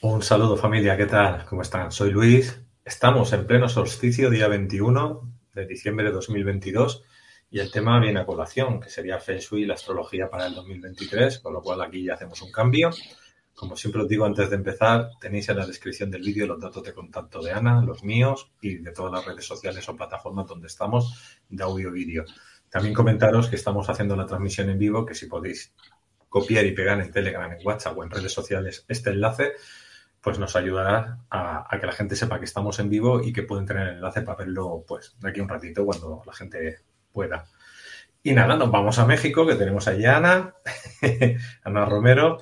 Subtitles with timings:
[0.00, 1.44] Un saludo familia, ¿qué tal?
[1.44, 1.90] ¿Cómo están?
[1.90, 2.62] Soy Luis.
[2.84, 7.02] Estamos en pleno solsticio, día 21 de diciembre de 2022,
[7.50, 10.54] y el tema viene a colación, que sería Feng Shui y la astrología para el
[10.54, 12.90] 2023, con lo cual aquí ya hacemos un cambio.
[13.56, 16.84] Como siempre os digo antes de empezar, tenéis en la descripción del vídeo los datos
[16.84, 20.68] de contacto de Ana, los míos y de todas las redes sociales o plataformas donde
[20.68, 22.24] estamos de audio y vídeo.
[22.70, 25.74] También comentaros que estamos haciendo la transmisión en vivo, que si podéis
[26.28, 29.54] copiar y pegar en Telegram, en WhatsApp o en redes sociales este enlace,
[30.20, 33.66] pues nos ayudará a, que la gente sepa que estamos en vivo y que pueden
[33.66, 36.78] tener el enlace para verlo pues de aquí un ratito cuando la gente
[37.12, 37.46] pueda.
[38.22, 40.54] Y nada, nos vamos a México, que tenemos allí a Ana,
[41.64, 42.38] Ana Romero.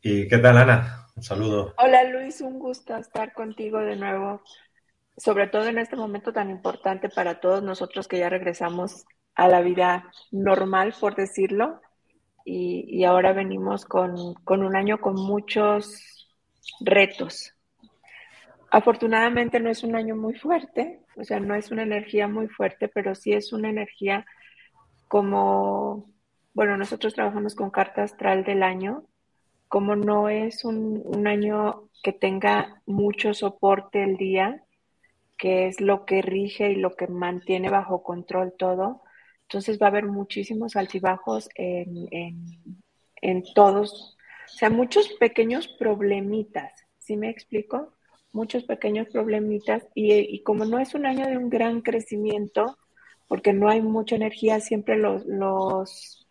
[0.00, 1.08] ¿Y qué tal, Ana?
[1.16, 1.74] Un saludo.
[1.78, 4.42] Hola, Luis, un gusto estar contigo de nuevo,
[5.16, 9.04] sobre todo en este momento tan importante para todos nosotros que ya regresamos
[9.34, 11.80] a la vida normal, por decirlo,
[12.44, 16.15] y, ahora venimos con, con un año con muchos
[16.80, 17.52] retos.
[18.70, 22.88] Afortunadamente no es un año muy fuerte, o sea, no es una energía muy fuerte,
[22.88, 24.26] pero sí es una energía
[25.08, 26.10] como,
[26.52, 29.04] bueno, nosotros trabajamos con carta astral del año,
[29.68, 34.62] como no es un, año que tenga mucho soporte el día,
[35.36, 39.02] que es lo que rige y lo que mantiene bajo control todo,
[39.42, 42.58] entonces va a haber muchísimos altibajos en, en,
[43.22, 44.15] en todos
[44.46, 47.92] o sea, muchos pequeños problemitas, ¿sí me explico?
[48.32, 52.78] Muchos pequeños problemitas y, como no es un año de un gran crecimiento,
[53.28, 56.26] porque no hay mucha energía, siempre los, los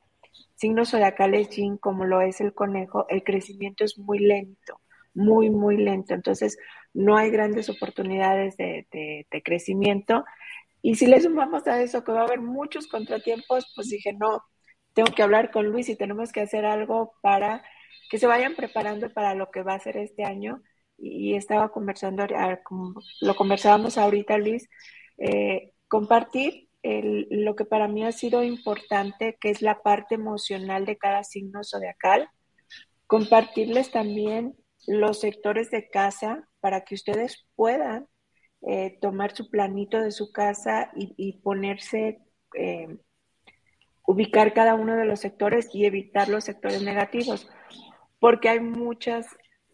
[0.55, 4.79] signos zodiacales Yin, como lo es el conejo, el crecimiento es muy lento,
[5.13, 6.13] muy, muy lento.
[6.13, 6.57] Entonces,
[6.93, 10.23] no hay grandes oportunidades de, de crecimiento.
[10.81, 14.43] Y si le sumamos a eso que va a haber muchos contratiempos, pues dije, no,
[14.93, 17.63] tengo que hablar con Luis y tenemos que hacer algo para
[18.09, 20.61] que se vayan preparando para lo que va a ser este año.
[20.97, 22.25] Y, estaba conversando,
[23.21, 24.69] lo conversábamos ahorita, Luis,
[25.17, 30.97] eh, compartir lo que para mí ha sido importante, que es la parte emocional de
[30.97, 32.29] cada signo zodiacal.
[33.07, 34.55] Compartirles también
[34.85, 38.07] los sectores de casa para que ustedes puedan
[38.67, 42.19] eh, tomar su planito de su casa y, ponerse,
[42.57, 42.97] eh,
[44.05, 47.49] ubicar cada uno de los sectores y evitar los sectores negativos
[48.25, 49.27] porque hay muchas,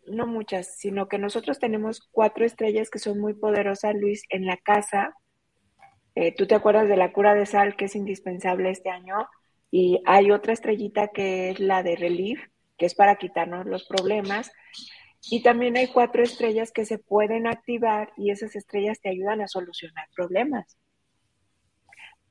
[0.06, 4.58] no muchas, sino que nosotros tenemos cuatro estrellas que son muy poderosas, Luis, en la
[4.58, 5.16] casa.
[6.16, 9.16] Eh, Tú te acuerdas de la cura de sal que es indispensable este año
[9.72, 12.42] y hay otra estrellita que es la de relief,
[12.78, 14.52] que es para quitarnos los problemas.
[15.30, 19.48] Y también hay cuatro estrellas que se pueden activar y esas estrellas te ayudan a
[19.48, 20.78] solucionar problemas.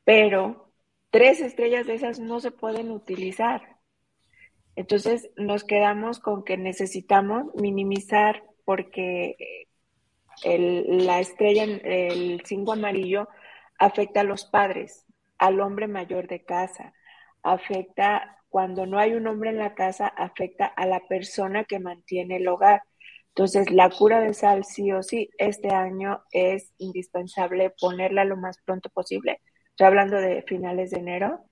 [0.05, 0.71] Pero
[1.09, 3.80] tres estrellas de esas no se pueden utilizar.
[4.81, 9.67] Entonces nos quedamos con que necesitamos minimizar porque
[10.43, 13.29] la estrella, el cinco amarillo,
[13.79, 15.05] afecta a los padres,
[15.37, 16.95] al hombre mayor de casa,
[17.43, 22.37] afecta cuando no hay un hombre en la casa, afecta a la persona que mantiene
[22.37, 22.81] el hogar.
[23.29, 28.57] Entonces, la cura de sal, sí o sí, este año es indispensable ponerla lo más
[28.65, 29.43] pronto posible.
[29.69, 31.45] Estoy hablando de finales de enero.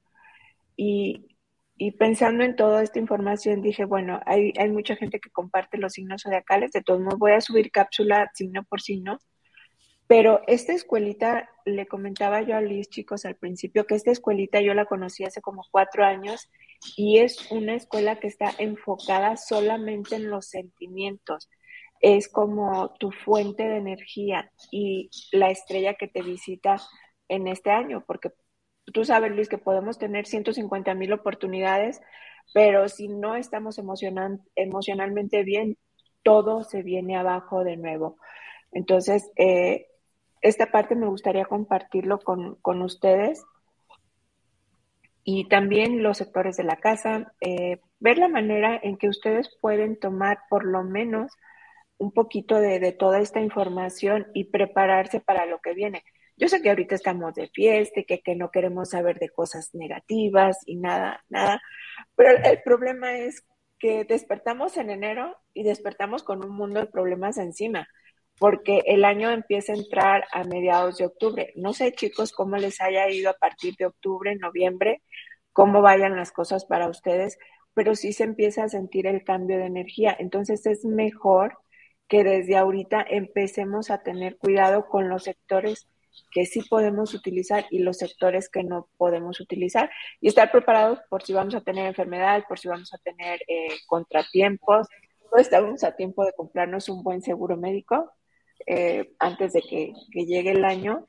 [0.76, 1.37] Y
[1.78, 5.92] y pensando en toda esta información, dije, bueno, hay, hay mucha gente que comparte los
[5.92, 9.18] signos zodiacales, de todos modos voy a subir cápsula signo por signo,
[10.08, 14.72] pero esta escuelita, le comentaba yo a Liz, chicos, al principio, que esta escuelita yo
[14.72, 16.50] la conocí hace como cuatro años
[16.96, 21.50] y es una escuela que está enfocada solamente en los sentimientos.
[22.00, 26.76] Es como tu fuente de energía y la estrella que te visita
[27.28, 28.30] en este año, porque
[28.92, 32.00] tú sabes, Luis, que podemos tener 150 mil oportunidades,
[32.54, 35.76] pero si no estamos emocionalmente bien,
[36.22, 38.18] todo se viene abajo de nuevo.
[38.72, 39.86] Entonces, eh,
[40.40, 43.44] esta parte me gustaría compartirlo con, ustedes
[45.24, 47.32] y también los sectores de la casa.
[47.40, 51.32] Eh, ver la manera en que ustedes pueden tomar por lo menos
[51.98, 56.04] un poquito de, toda esta información y prepararse para lo que viene.
[56.38, 60.58] Yo sé que ahorita estamos de fiesta que, que no queremos saber de cosas negativas
[60.66, 61.60] y nada, nada,
[62.14, 63.44] pero el problema es
[63.78, 67.88] que despertamos en enero y despertamos con un mundo de problemas encima,
[68.38, 71.52] porque el año empieza a entrar a mediados de octubre.
[71.56, 75.02] No sé, chicos, cómo les haya ido a partir de octubre, noviembre,
[75.52, 77.36] cómo vayan las cosas para ustedes,
[77.74, 80.16] pero sí se empieza a sentir el cambio de energía.
[80.18, 81.58] Entonces es mejor
[82.06, 85.88] que desde ahorita empecemos a tener cuidado con los sectores
[86.30, 91.22] que sí podemos utilizar y los sectores que no podemos utilizar y estar preparados por
[91.22, 94.88] si vamos a tener enfermedades, por si vamos a tener eh, contratiempos.
[95.32, 98.12] No estamos a tiempo de comprarnos un buen seguro médico
[98.66, 101.06] eh, antes de que, que llegue el año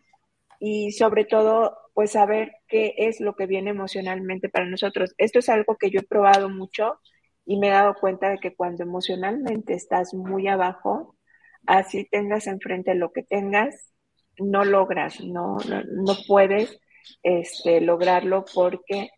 [0.59, 5.13] y sobre todo pues saber qué es lo que viene emocionalmente para nosotros.
[5.17, 7.00] Esto es algo que yo he probado mucho
[7.45, 11.17] y me he dado cuenta de que cuando emocionalmente estás muy abajo,
[11.65, 13.91] así tengas enfrente lo que tengas,
[14.39, 16.80] no logras, no, no, puedes
[17.24, 19.09] este, lograrlo porque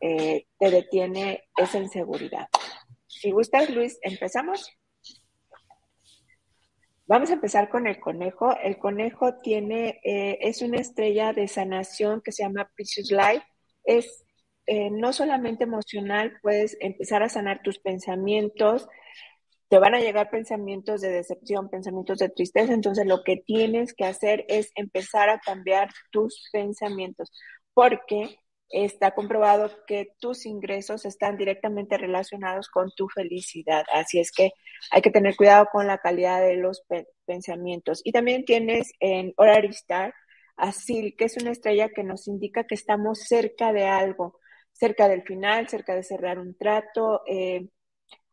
[0.00, 2.48] eh, te detiene esa inseguridad.
[3.06, 4.70] Si gustas, Luis, empezamos.
[7.06, 8.56] Vamos a empezar con el conejo.
[8.62, 13.44] El conejo tiene, eh, es una estrella de sanación que se llama Precious Life.
[13.84, 14.24] Es
[14.72, 18.86] eh, no solamente emocional, puedes empezar a sanar tus pensamientos,
[19.70, 24.04] te van a llegar pensamientos de decepción, pensamientos de tristeza, entonces lo que tienes que
[24.04, 27.30] hacer es empezar a cambiar tus pensamientos,
[27.72, 28.36] porque
[28.68, 33.84] está comprobado que tus ingresos están directamente relacionados con tu felicidad.
[33.92, 34.50] Así es que
[34.90, 36.82] hay que tener cuidado con la calidad de los
[37.24, 38.00] pensamientos.
[38.04, 40.12] Y también tienes en Horary Star
[40.56, 44.40] a Sil, que es una estrella que nos indica que estamos cerca de algo,
[44.72, 47.22] cerca del final, cerca de cerrar un trato.
[47.26, 47.68] Eh,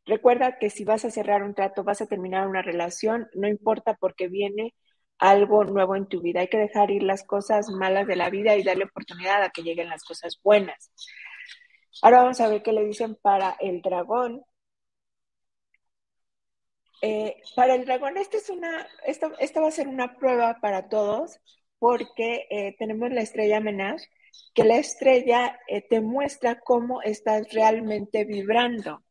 [0.08, 3.96] Recuerda que si vas a cerrar un trato, vas a terminar una relación, no importa
[3.96, 4.74] porque viene
[5.20, 6.42] algo nuevo en tu vida.
[6.42, 9.64] Hay que dejar ir las cosas malas de la vida y darle oportunidad a que
[9.64, 10.92] lleguen las cosas buenas.
[12.02, 14.44] Ahora vamos a ver qué le dicen para el dragón.
[17.02, 21.40] Eh, para el dragón, esta es una, esta, va a ser una prueba para todos
[21.80, 24.08] porque eh, tenemos la estrella Menage,
[24.54, 29.04] que la estrella eh, te muestra cómo estás realmente vibrando.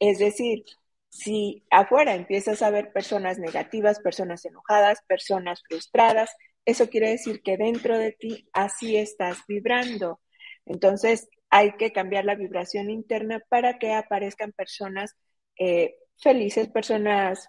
[0.00, 0.64] Es decir,
[1.08, 7.56] si afuera empiezas a ver personas negativas, personas enojadas, personas frustradas, eso quiere decir que
[7.56, 10.20] dentro de ti así estás vibrando.
[10.66, 15.16] Entonces hay que cambiar la vibración interna para que aparezcan personas
[15.58, 17.48] eh, felices, personas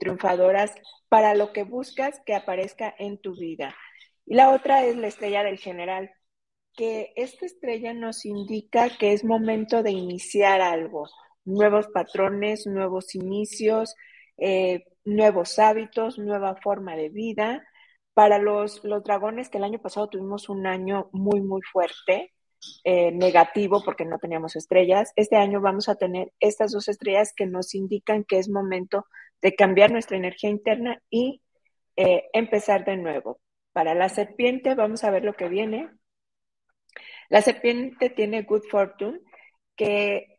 [0.00, 0.74] triunfadoras,
[1.08, 3.74] para lo que buscas que aparezca en tu vida.
[4.26, 6.10] Y la otra es la estrella del general,
[6.74, 11.08] que esta estrella nos indica que es momento de iniciar algo,
[11.44, 13.94] nuevos patrones, nuevos inicios,
[14.38, 17.66] eh, nuevos hábitos, nueva forma de vida.
[18.14, 22.32] Para los, los dragones, que el año pasado tuvimos un año muy, muy fuerte,
[22.84, 27.46] eh, negativo porque no teníamos estrellas, este año vamos a tener estas dos estrellas que
[27.46, 29.06] nos indican que es momento
[29.40, 31.42] de cambiar nuestra energía interna y
[31.96, 33.40] eh, empezar de nuevo.
[33.72, 35.90] Para la serpiente, vamos a ver lo que viene.
[37.28, 39.20] La serpiente tiene good fortune,
[39.74, 40.31] que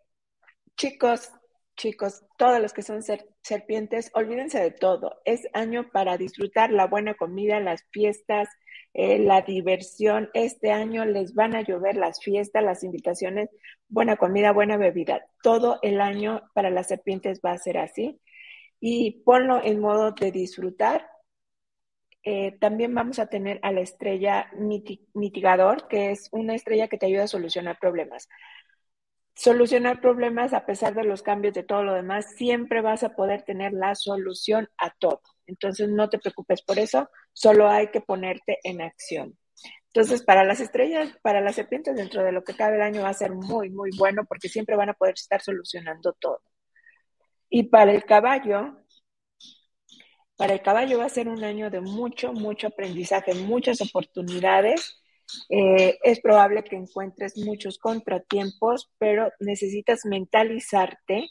[0.76, 1.32] Chicos,
[1.76, 3.02] chicos, todos los que son
[3.42, 5.22] serpientes, olvídense de todo.
[5.24, 8.50] Es año para disfrutar la buena comida, las fiestas,
[8.94, 10.30] eh, la diversión.
[10.34, 13.50] Este año les van a llover las fiestas, las invitaciones,
[13.88, 15.26] buena comida, buena bebida.
[15.44, 18.20] Todo el año para las serpientes va a ser así.
[18.80, 21.08] Y ponlo en modo de disfrutar.
[22.24, 24.50] Eh, también vamos a tener a la estrella
[25.14, 28.28] mitigador, que es una estrella que te ayuda a solucionar problemas
[29.36, 33.44] solucionar problemas a pesar de los cambios de todo lo demás, siempre vas a poder
[33.44, 35.22] tener la solución a todo.
[35.48, 39.38] Entonces no te preocupes por eso, solo hay que ponerte en acción.
[39.88, 43.10] Entonces, para las estrellas, para las serpientes, dentro de lo que cabe el año va
[43.10, 46.42] a ser muy, muy bueno porque siempre van a poder estar solucionando todo.
[47.50, 48.76] Y para el caballo,
[50.36, 55.03] para el caballo va a ser un año de mucho, mucho aprendizaje, muchas oportunidades
[55.50, 61.30] eh, es probable que encuentres muchos contratiempos, pero necesitas mentalizarte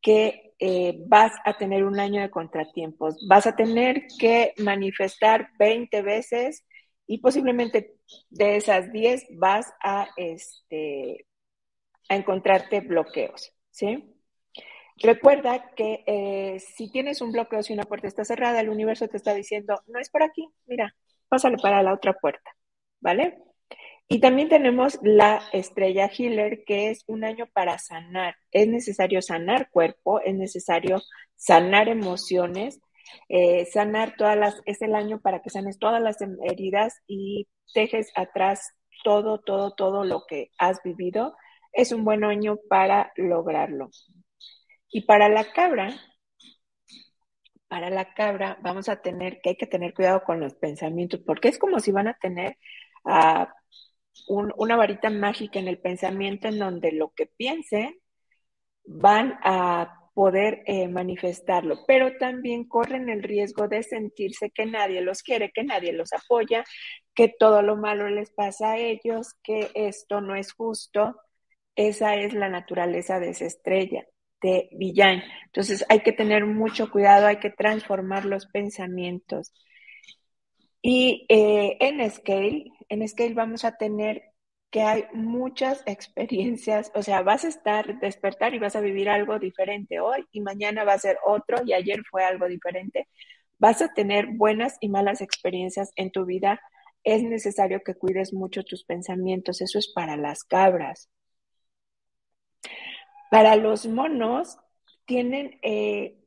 [0.00, 3.16] que eh, vas a tener un año de contratiempos.
[3.28, 6.64] Vas a tener que manifestar 20 veces
[7.06, 7.94] y posiblemente
[8.30, 11.26] de esas 10 vas a, este,
[12.08, 14.08] a encontrarte bloqueos, ¿sí?
[14.96, 19.16] Recuerda que eh, si tienes un bloqueo, si una puerta está cerrada, el universo te
[19.16, 20.94] está diciendo, no es por aquí, mira,
[21.28, 22.50] pásale para la otra puerta.
[23.02, 23.38] ¿Vale?
[24.08, 28.36] Y también tenemos la estrella healer, que es un año para sanar.
[28.50, 31.00] Es necesario sanar cuerpo, es necesario
[31.34, 32.80] sanar emociones,
[33.28, 38.10] eh, sanar todas las, es el año para que sanes todas las heridas y dejes
[38.14, 41.34] atrás todo, todo, todo lo que has vivido.
[41.72, 43.90] Es un buen año para lograrlo.
[44.90, 45.96] Y para la cabra,
[47.66, 51.48] para la cabra vamos a tener que hay que tener cuidado con los pensamientos, porque
[51.48, 52.58] es como si van a tener
[54.28, 57.98] una varita mágica en el pensamiento en donde lo que piensen
[58.84, 65.22] van a poder eh, manifestarlo, pero también corren el riesgo de sentirse que nadie los
[65.22, 66.64] quiere, que nadie los apoya,
[67.14, 71.16] que todo lo malo les pasa a ellos, que esto no es justo.
[71.74, 74.04] Esa es la naturaleza de esa estrella,
[74.42, 75.22] de villán.
[75.46, 79.52] Entonces hay que tener mucho cuidado, hay que transformar los pensamientos.
[80.82, 84.32] Y eh, en Scale, en Scale vamos a tener
[84.70, 89.38] que hay muchas experiencias, o sea, vas a estar, despertar y vas a vivir algo
[89.38, 93.08] diferente hoy y mañana va a ser otro y ayer fue algo diferente.
[93.58, 96.60] Vas a tener buenas y malas experiencias en tu vida.
[97.04, 99.60] Es necesario que cuides mucho tus pensamientos.
[99.60, 101.10] Eso es para las cabras.
[103.30, 104.58] Para los monos,
[105.04, 106.18] tienen, eh,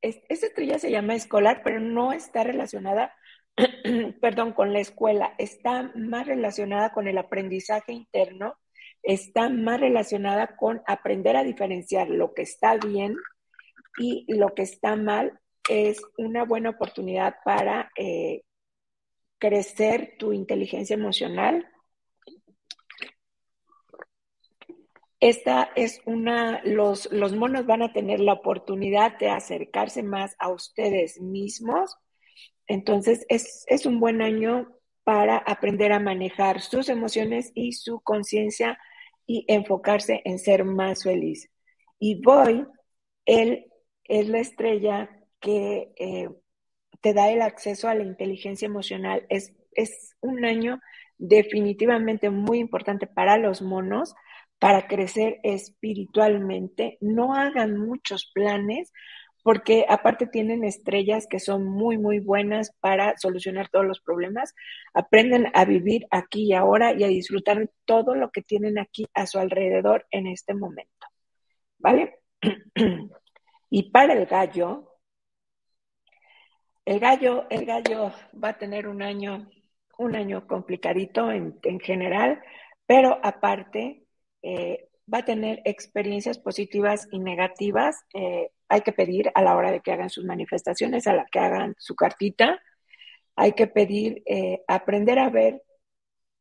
[0.00, 3.14] esta estrella se llama escolar, pero no está relacionada
[4.20, 8.56] perdón, con la escuela, está más relacionada con el aprendizaje interno,
[9.02, 13.16] está más relacionada con aprender a diferenciar lo que está bien
[13.98, 15.38] y lo que está mal.
[15.68, 18.42] Es una buena oportunidad para eh,
[19.38, 21.68] crecer tu inteligencia emocional.
[25.20, 30.48] Esta es una, los, los monos van a tener la oportunidad de acercarse más a
[30.48, 31.96] ustedes mismos
[32.66, 34.68] entonces, es, un buen año
[35.04, 38.78] para aprender a manejar sus emociones y su conciencia
[39.26, 41.50] y enfocarse en ser más feliz.
[41.98, 42.66] Y Boy,
[43.26, 43.66] él
[44.04, 46.28] es la estrella que eh,
[47.00, 49.26] te da el acceso a la inteligencia emocional.
[49.28, 50.80] Es, es un año
[51.18, 54.14] definitivamente muy importante para los monos,
[54.58, 56.98] para crecer espiritualmente.
[57.00, 58.92] No hagan muchos planes
[59.42, 64.54] porque aparte tienen estrellas que son muy, muy buenas para solucionar todos los problemas.
[64.94, 69.26] Aprenden a vivir aquí y ahora y a disfrutar todo lo que tienen aquí a
[69.26, 71.06] su alrededor en este momento.
[71.78, 72.20] ¿Vale?
[73.70, 74.92] y para el gallo,
[76.84, 79.50] el gallo, el gallo va a tener un año,
[79.98, 82.40] un año complicadito en, general,
[82.86, 84.04] pero aparte
[84.42, 88.04] eh, va a tener experiencias positivas y negativas.
[88.14, 91.38] Eh, hay que pedir a la hora de que hagan sus manifestaciones, a la que
[91.38, 92.60] hagan su cartita,
[93.36, 95.62] hay que pedir, eh, aprender a ver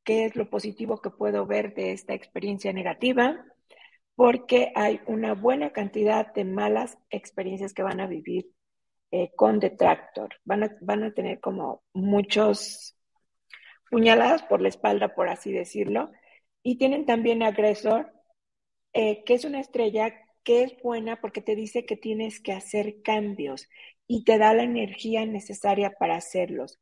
[0.04, 3.46] qué es lo positivo que puedo ver de esta experiencia negativa,
[4.16, 8.50] porque hay una buena cantidad de malas experiencias que van a vivir
[9.12, 10.30] eh, con detractor.
[10.46, 12.96] Van a, van a tener como muchos
[13.90, 16.12] puñaladas por la espalda, por así decirlo,
[16.64, 18.12] y tienen también agresor,
[18.94, 23.02] eh, que es una estrella que es buena porque te dice que tienes que hacer
[23.04, 23.70] cambios
[24.08, 26.80] y te da la energía necesaria para hacerlos.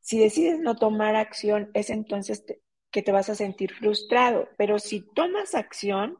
[0.00, 2.44] Si decides no tomar acción, es entonces
[2.90, 6.18] que te vas a sentir frustrado, pero si tomas acción,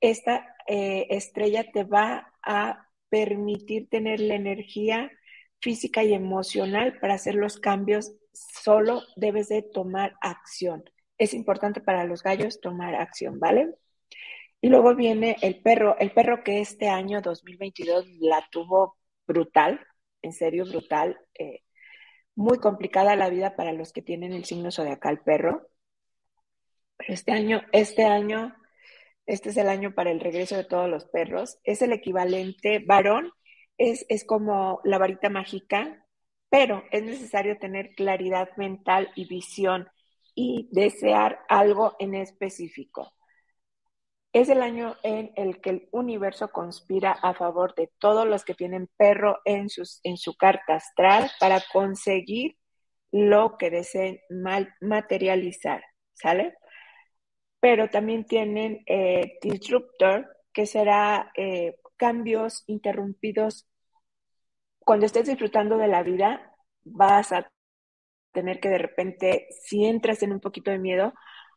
[0.00, 5.10] esta eh, estrella te va a permitir tener la energía
[5.60, 10.84] física y emocional para hacer los cambios, solo debes de tomar acción.
[11.18, 13.74] Es importante para los gallos tomar acción, ¿vale?
[14.60, 18.96] Y luego viene el perro, el perro que este año 2022 la tuvo
[19.26, 19.80] brutal,
[20.22, 21.62] en serio brutal, eh,
[22.34, 25.68] muy complicada la vida para los que tienen el signo zodiacal perro.
[26.96, 28.56] Pero este año, este año,
[29.26, 31.58] este es el año para el regreso de todos los perros.
[31.64, 33.32] Es el equivalente varón,
[33.76, 36.04] es, es como la varita mágica,
[36.50, 39.88] pero es necesario tener claridad mental y visión
[40.34, 43.12] y desear algo en específico.
[44.38, 48.54] Es el año en el que el universo conspira a favor de todos los que
[48.54, 52.56] tienen perro en, sus, en su carta astral para conseguir
[53.10, 54.20] lo que deseen
[54.80, 56.54] materializar, ¿sale?
[57.58, 63.68] Pero también tienen eh, disruptor, que será eh, cambios interrumpidos.
[64.78, 66.54] Cuando estés disfrutando de la vida,
[66.84, 67.50] vas a
[68.30, 71.12] tener que de repente, si entras en un poquito de miedo,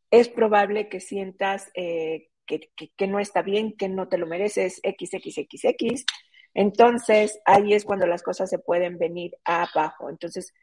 [0.09, 6.05] es probable que sientas eh, que, no está bien, que no te lo mereces, XXXX.
[6.53, 10.09] Entonces, ahí es cuando las cosas se pueden venir abajo.
[10.09, 10.53] Entonces,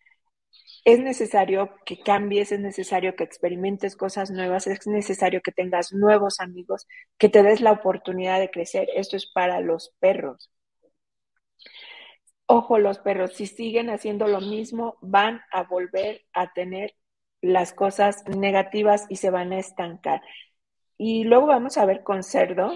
[0.85, 6.40] es necesario que cambies, es necesario que experimentes cosas nuevas, es necesario que tengas nuevos
[6.40, 6.87] amigos,
[7.18, 8.88] que te des la oportunidad de crecer.
[8.95, 10.50] Esto es para los perros.
[12.47, 16.95] Ojo, los perros, si siguen haciendo lo mismo, van a volver a tener
[17.42, 20.23] las cosas negativas y se van a estancar.
[20.99, 22.73] Y luego vamos a ver con cerdo.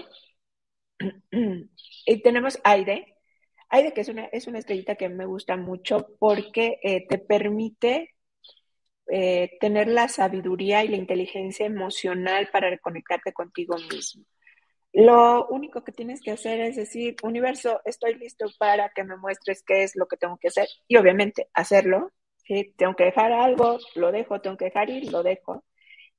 [2.05, 3.17] y tenemos Aire.
[3.69, 8.15] Aire, que es una, es una estrellita que me gusta mucho porque eh, te permite
[9.07, 14.23] eh, tener la sabiduría y la inteligencia emocional para reconectarte contigo mismo.
[14.93, 19.63] Lo único que tienes que hacer es decir, universo, estoy listo para que me muestres
[19.63, 22.11] qué es lo que tengo que hacer y obviamente hacerlo.
[22.37, 22.73] ¿sí?
[22.77, 25.63] Tengo que dejar algo, lo dejo, tengo que dejar ir, lo dejo.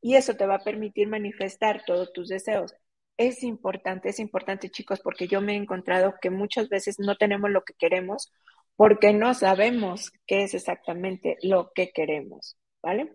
[0.04, 2.75] Y eso te va a permitir manifestar todos tus deseos.
[3.16, 7.50] Es importante, es importante chicos, porque yo me he encontrado que muchas veces no tenemos
[7.50, 8.30] lo que queremos
[8.76, 13.14] porque no sabemos qué es exactamente lo que queremos, ¿vale?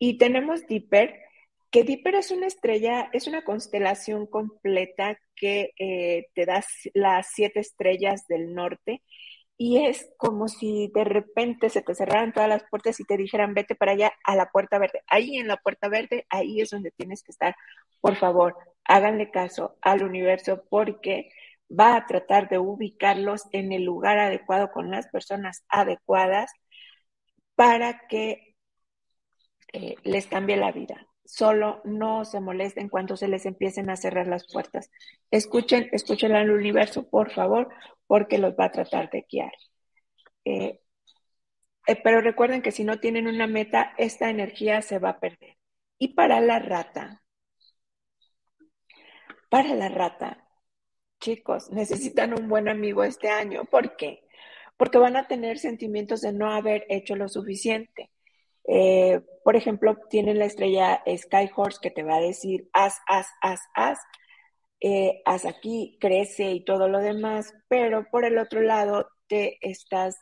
[0.00, 1.20] Y tenemos Dipper,
[1.70, 7.60] que Dipper es una estrella, es una constelación completa que eh, te da las siete
[7.60, 9.04] estrellas del norte
[9.58, 13.54] y es como si de repente se te cerraran todas las puertas y te dijeran
[13.54, 15.02] vete para allá a la puerta verde.
[15.08, 17.56] Ahí en la puerta verde, ahí es donde tienes que estar.
[18.00, 21.30] Por favor, háganle caso al universo porque
[21.68, 26.52] va a tratar de ubicarlos en el lugar adecuado con las personas adecuadas
[27.56, 28.54] para que
[29.72, 34.26] eh, les cambie la vida solo no se molesten cuando se les empiecen a cerrar
[34.26, 34.90] las puertas.
[35.30, 37.68] Escuchen, escuchen al universo, por favor,
[38.06, 39.52] porque los va a tratar de guiar.
[40.46, 40.80] Eh,
[41.86, 45.58] eh, pero recuerden que si no tienen una meta, esta energía se va a perder.
[45.98, 47.22] Y para la rata,
[49.50, 50.48] para la rata,
[51.20, 53.66] chicos, necesitan un buen amigo este año.
[53.66, 54.22] ¿Por qué?
[54.78, 58.10] Porque van a tener sentimientos de no haber hecho lo suficiente
[58.68, 63.60] eh, por ejemplo, tienen la estrella Skyhorse que te va a decir haz, haz, haz,
[63.74, 63.98] haz,
[64.80, 70.16] eh, haz aquí, crece y todo lo demás, pero por el otro lado te estás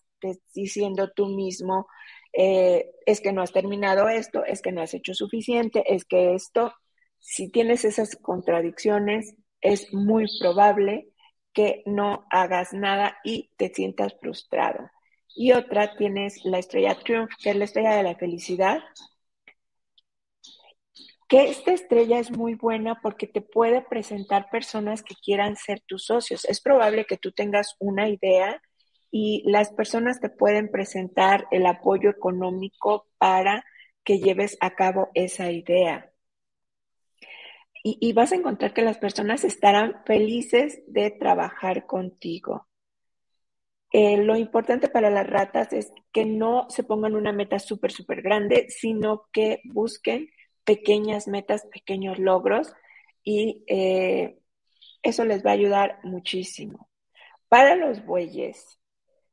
[0.55, 1.89] diciendo tú mismo,
[2.33, 6.35] eh, es que no has terminado esto, es que no has hecho suficiente, es que
[6.35, 6.73] esto,
[7.19, 11.09] si tienes esas contradicciones, es muy probable
[11.53, 14.91] que no hagas nada y te sientas frustrado
[15.37, 18.83] y otra tienes la estrella Triumph, que es la estrella de la felicidad,
[21.29, 26.07] que esta estrella es muy buena porque te puede presentar personas que quieran ser tus
[26.07, 26.45] socios.
[26.47, 28.63] Es probable que tú tengas una idea
[29.11, 33.65] y las personas te pueden presentar el apoyo económico para
[34.05, 36.13] que lleves a cabo esa idea.
[37.83, 42.66] Y, y vas a encontrar que las personas estarán felices de trabajar contigo.
[43.99, 48.21] Eh, lo importante para las ratas es que no se pongan una meta súper, súper
[48.21, 50.29] grande, sino que busquen
[50.65, 52.75] pequeñas metas, pequeños logros
[53.25, 54.39] y eh,
[55.03, 56.91] eso les va a ayudar muchísimo.
[57.49, 58.79] Para los bueyes,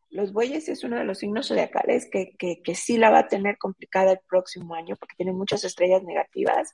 [0.09, 3.57] los bueyes es uno de los signos zodiacales que, que, sí la va a tener
[3.57, 6.73] complicada el próximo año porque tienen muchas estrellas negativas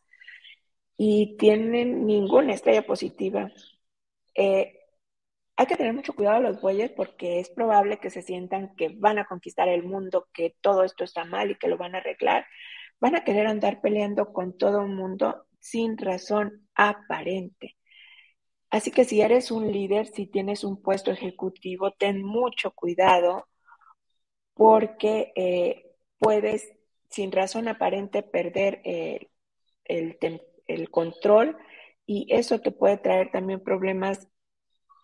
[0.96, 3.52] y tienen ninguna estrella positiva.
[4.36, 4.79] Eh,
[5.60, 8.96] hay que tener mucho cuidado a los bueyes porque es probable que se sientan que
[8.98, 11.98] van a conquistar el mundo, que todo esto está mal y que lo van a
[11.98, 12.46] arreglar.
[13.02, 17.76] Van a querer andar peleando con todo el mundo sin razón aparente.
[18.70, 23.50] Así que si eres un líder, si tienes un puesto ejecutivo, ten mucho cuidado
[24.54, 26.72] porque eh, puedes
[27.10, 29.30] sin razón aparente perder el,
[29.84, 31.58] el control
[32.06, 34.29] y eso te puede traer también problemas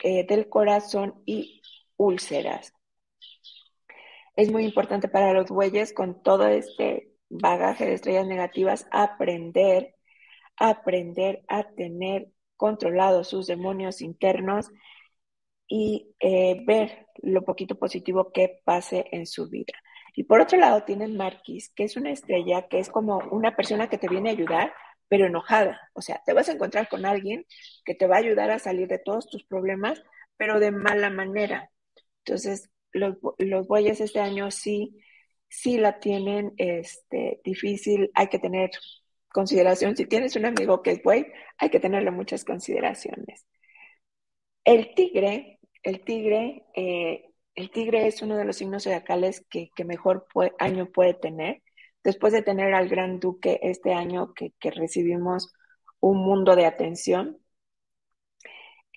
[0.03, 1.62] eh, del corazón y
[1.97, 2.73] úlceras.
[4.36, 9.95] Es muy importante para los bueyes con todo este bagaje de estrellas negativas aprender,
[10.58, 14.71] aprender a tener controlados sus demonios internos
[15.67, 19.73] y eh, ver lo poquito positivo que pase en su vida.
[20.15, 23.89] Y por otro lado tienen Marquis, que es una estrella que es como una persona
[23.89, 24.73] que te viene a ayudar,
[25.07, 25.89] pero enojada.
[25.93, 27.45] O sea, te vas a encontrar con alguien
[27.85, 30.03] que te va a ayudar a salir de todos tus problemas,
[30.37, 31.71] pero de mala manera.
[32.25, 34.97] Entonces, los, los bueyes este año sí,
[35.49, 38.71] sí la tienen este, difícil, hay que tener
[39.29, 39.97] consideración.
[39.97, 41.25] Si tienes un amigo que es buey,
[41.57, 43.45] hay que tenerle muchas consideraciones.
[44.63, 49.85] El tigre, el tigre, eh, el tigre es uno de los signos zodiacales que, que
[49.85, 50.27] mejor
[50.59, 51.61] año puede tener
[52.05, 55.53] después de tener al gran duque este año que, recibimos
[55.99, 57.39] un mundo de atención.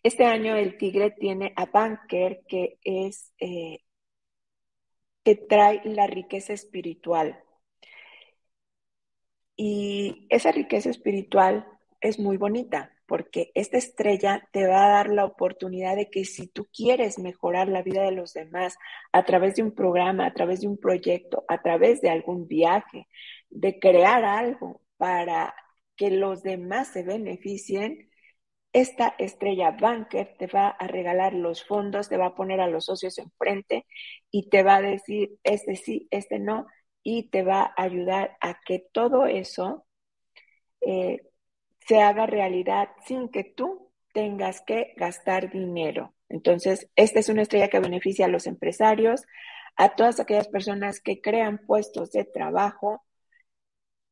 [0.03, 3.81] Este año el tigre tiene a Banker, que es eh,
[5.25, 7.43] que trae la riqueza espiritual.
[9.57, 11.67] Y esa riqueza espiritual
[12.01, 16.47] es muy bonita porque esta estrella te va a dar la oportunidad de que si
[16.47, 18.77] tú quieres mejorar la vida de los demás
[19.13, 23.09] a través de un programa, a través de un proyecto, a través de algún viaje,
[23.49, 25.55] de crear algo para
[25.97, 28.11] que los demás se beneficien,
[28.75, 32.85] esta estrella banker te va a regalar los fondos, te va a poner a los
[32.85, 33.87] socios enfrente
[34.31, 36.67] y te va a decir este sí, este no,
[37.03, 39.87] y te va a ayudar a que todo eso
[40.83, 41.23] eh,
[41.89, 46.15] se haga realidad sin que tú tengas que gastar dinero.
[46.29, 49.23] Entonces, esta es una estrella que beneficia a los empresarios,
[49.75, 53.03] a todas aquellas personas que crean puestos de trabajo.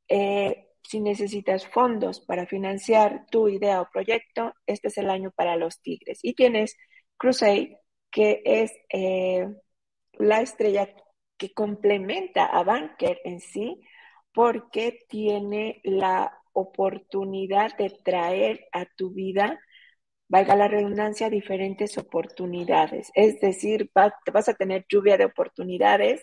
[0.08, 5.56] Eh, si necesitas fondos para financiar tu idea o proyecto, este es el año para
[5.56, 6.20] los tigres.
[6.22, 6.76] Y tienes
[7.18, 9.48] Crusade, que es eh,
[10.14, 10.88] la estrella
[11.36, 13.82] que complementa a Banker en sí,
[14.32, 19.60] porque tiene la oportunidad de traer a tu vida,
[20.28, 23.10] valga la redundancia, diferentes oportunidades.
[23.14, 26.22] Es decir, vas a tener lluvia de oportunidades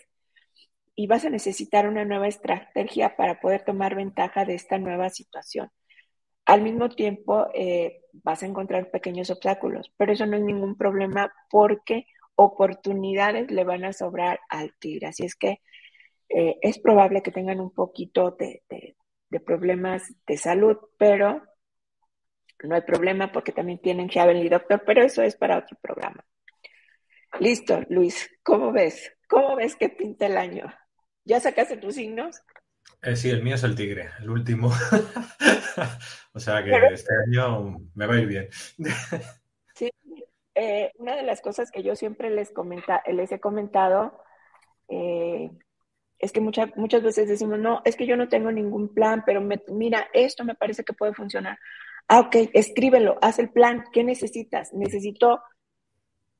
[0.96, 5.70] y vas a necesitar una nueva estrategia para poder tomar ventaja de esta nueva situación.
[6.46, 11.32] Al mismo tiempo, eh, vas a encontrar pequeños obstáculos, pero eso no es ningún problema
[11.48, 15.06] porque oportunidades le van a sobrar al tigre.
[15.06, 15.60] Así es que
[16.28, 18.96] eh, es probable que tengan un poquito de, de
[19.44, 21.42] problemas de salud, pero
[22.62, 26.24] no hay problema porque también tienen Javelin Doctor, pero eso es para otro programa.
[27.40, 29.12] Listo, Luis, ¿cómo ves?
[29.28, 30.72] ¿Cómo ves que pinta el año?
[31.24, 32.40] ¿Ya sacaste tus signos?
[33.02, 34.68] Eh, sí, el mío es el tigre, el último.
[36.32, 38.48] o sea que este año me va a ir bien.
[39.74, 39.90] sí,
[40.54, 44.22] eh, una de las cosas que yo siempre les, comenta, les he comentado
[44.88, 45.50] eh,
[46.24, 49.42] es que muchas muchas veces decimos, no, es que yo no tengo ningún plan, pero
[49.68, 51.58] mira, esto me parece que puede funcionar.
[52.08, 54.72] Ah, ok, escríbelo, haz el plan, ¿qué necesitas?
[54.72, 55.42] Necesito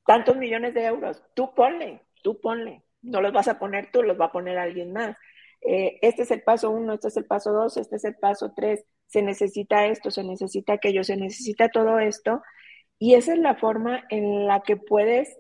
[0.07, 4.19] tantos millones de euros, tú ponle, tú ponle, no los vas a poner tú, los
[4.19, 5.19] va a poner alguien más.
[5.61, 8.55] Eh, este es el paso uno, este es el paso dos, este es el paso
[8.57, 12.43] tres, se necesita esto, se necesita aquello, se necesita todo esto,
[12.99, 15.39] y esa es la forma en la que puedes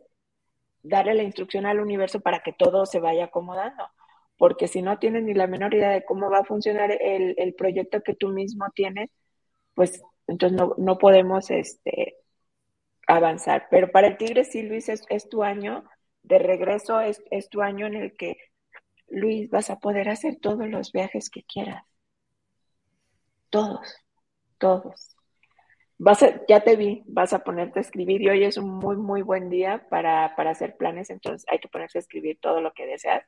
[0.82, 3.84] darle la instrucción al universo para que todo se vaya acomodando
[4.36, 8.02] porque si no tienes ni la menor idea de cómo va a funcionar el, proyecto
[8.02, 9.10] que tú mismo tienes,
[9.74, 12.16] pues entonces no, podemos este,
[13.06, 13.68] avanzar.
[13.70, 15.84] Pero para el Tigre sí, Luis, es, tu año
[16.22, 18.36] de regreso, es, tu año en el que,
[19.08, 21.84] Luis, vas a poder hacer todos los viajes que quieras.
[23.50, 23.96] Todos,
[24.58, 25.10] todos.
[25.96, 29.22] Vas ya te vi, vas a ponerte a escribir y hoy es un muy, muy
[29.22, 32.84] buen día para, para hacer planes, entonces hay que ponerse a escribir todo lo que
[32.84, 33.24] deseas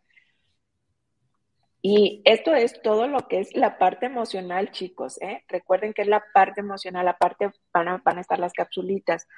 [1.89, 5.23] y esto es todo lo que es la parte emocional, chicos.
[5.23, 5.45] ¿eh?
[5.47, 9.29] Recuerden que es la parte emocional, aparte van a, van a estar las capsulitas.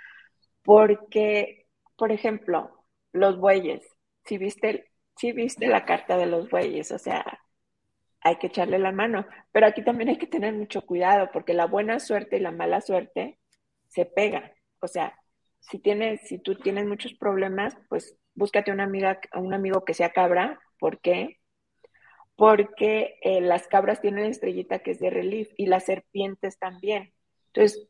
[0.62, 3.82] Porque, por ejemplo, los bueyes,
[4.24, 7.22] si viste, si viste la carta de los bueyes, o sea,
[8.22, 9.26] hay que echarle la mano.
[9.52, 12.80] Pero aquí también hay que tener mucho cuidado porque la buena suerte y la mala
[12.80, 13.38] suerte
[13.88, 14.50] se pegan.
[14.80, 15.18] O sea,
[15.60, 20.12] si tienes, si tú tienes muchos problemas, pues búscate una amiga, un amigo que sea
[20.12, 20.58] cabra.
[20.78, 21.38] ¿Por qué?
[22.38, 27.12] Porque eh, las cabras tienen estrellita que es de relief y las serpientes también.
[27.48, 27.88] Entonces,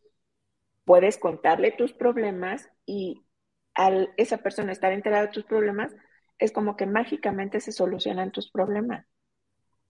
[0.87, 3.27] puedes contarle tus problemas y
[3.75, 5.95] al esa persona estar enterada de tus problemas,
[6.39, 9.07] es como que mágicamente se solucionan tus problemas.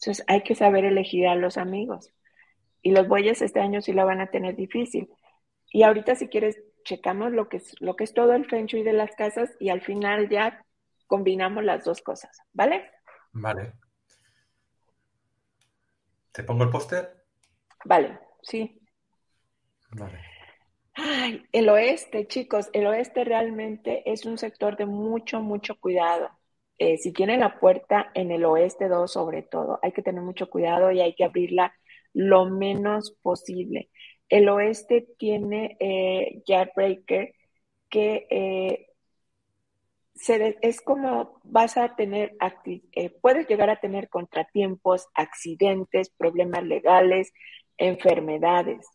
[0.00, 2.12] Entonces, hay que saber elegir a los amigos.
[2.82, 5.08] Y los bueyes este año sí la van a tener difícil.
[5.70, 8.82] Y ahorita, si quieres, checamos lo que es, lo que es todo el feng shui
[8.82, 10.66] de las casas y al final ya
[11.06, 12.90] combinamos las dos cosas, ¿vale?
[13.30, 13.74] Vale.
[16.38, 17.24] ¿Te pongo el póster?
[17.84, 18.80] Vale, sí.
[19.90, 20.20] Vale.
[20.94, 26.30] Ay, el oeste, chicos, el oeste realmente es un sector de mucho, mucho cuidado.
[26.78, 30.48] Eh, si tiene la puerta en el oeste 2 sobre todo, hay que tener mucho
[30.48, 31.74] cuidado y hay que abrirla
[32.14, 33.90] lo menos posible.
[34.28, 36.44] El oeste tiene eh,
[36.76, 37.34] Breaker
[37.90, 38.86] que eh,
[40.26, 47.32] es como vas a tener, eh, puedes llegar a tener contratiempos, accidentes, problemas legales,
[47.76, 48.86] enfermedades.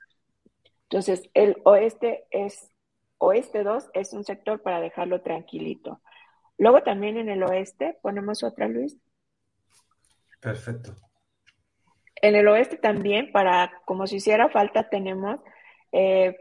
[0.89, 2.69] Entonces, el oeste es,
[3.17, 6.01] oeste 2 es un sector para dejarlo tranquilito.
[6.57, 8.97] Luego también en el oeste ponemos otra, Luis.
[10.39, 10.93] Perfecto.
[12.21, 15.39] En el oeste también, para como si hiciera falta, tenemos
[15.91, 16.38] eh,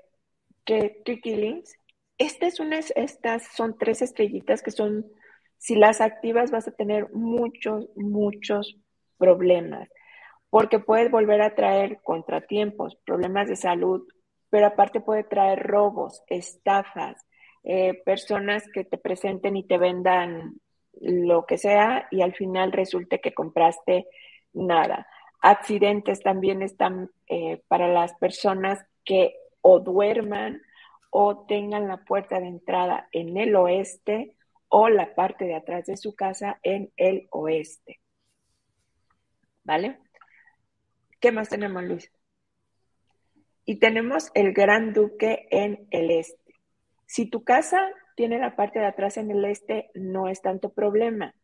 [0.64, 1.74] Killings,
[2.22, 5.06] estas son, estas son tres estrellitas que son,
[5.58, 8.76] si las activas vas a tener muchos, muchos
[9.18, 9.88] problemas.
[10.50, 14.06] porque puede volver a traer contratiempos, problemas de salud,
[14.50, 17.24] pero aparte puede traer robos, estafas,
[17.64, 20.60] eh, personas que te presenten y te vendan
[21.00, 24.06] lo que sea y al final resulte que compraste
[24.52, 25.06] nada.
[25.40, 30.60] Accidentes también están eh, para las personas que o duerman
[31.14, 34.34] o tengan la puerta de entrada en el oeste
[34.68, 38.00] o la parte de atrás de su casa en el oeste.
[39.62, 39.98] ¿Vale?
[41.20, 42.10] ¿Qué más tenemos, Luis?
[43.66, 46.54] Y tenemos el Gran Duque en el este.
[47.04, 51.34] Si tu casa tiene la parte de atrás en el este, no es tanto problema,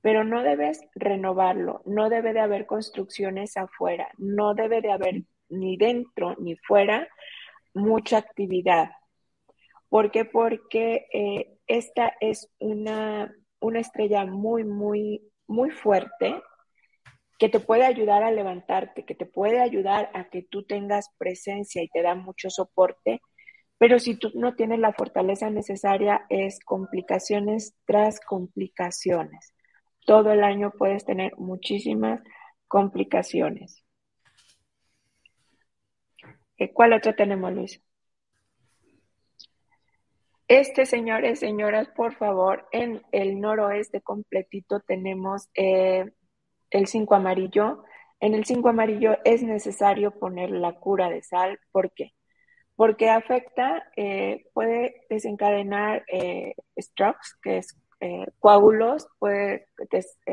[0.00, 5.76] pero no debes renovarlo, no debe de haber construcciones afuera, no debe de haber ni
[5.76, 7.08] dentro ni fuera
[7.76, 8.90] mucha actividad.
[9.88, 10.24] ¿Por qué?
[10.24, 16.42] Porque eh, esta es una, una estrella muy, muy, muy fuerte
[17.38, 21.82] que te puede ayudar a levantarte, que te puede ayudar a que tú tengas presencia
[21.82, 23.20] y te da mucho soporte,
[23.78, 29.54] pero si tú no tienes la fortaleza necesaria es complicaciones tras complicaciones.
[30.06, 32.22] Todo el año puedes tener muchísimas
[32.68, 33.85] complicaciones.
[36.58, 37.82] Eh, ¿Cuál otro tenemos, Luis?
[40.48, 46.04] Este, señores, señoras, por favor, en el noroeste completito tenemos eh,
[46.70, 47.82] el 5 amarillo.
[48.20, 51.58] En el 5 amarillo es necesario poner la cura de sal.
[51.72, 52.12] ¿Por qué?
[52.76, 57.76] Porque afecta, eh, puede desencadenar eh, strokes, que es
[58.38, 59.68] coágulos, puede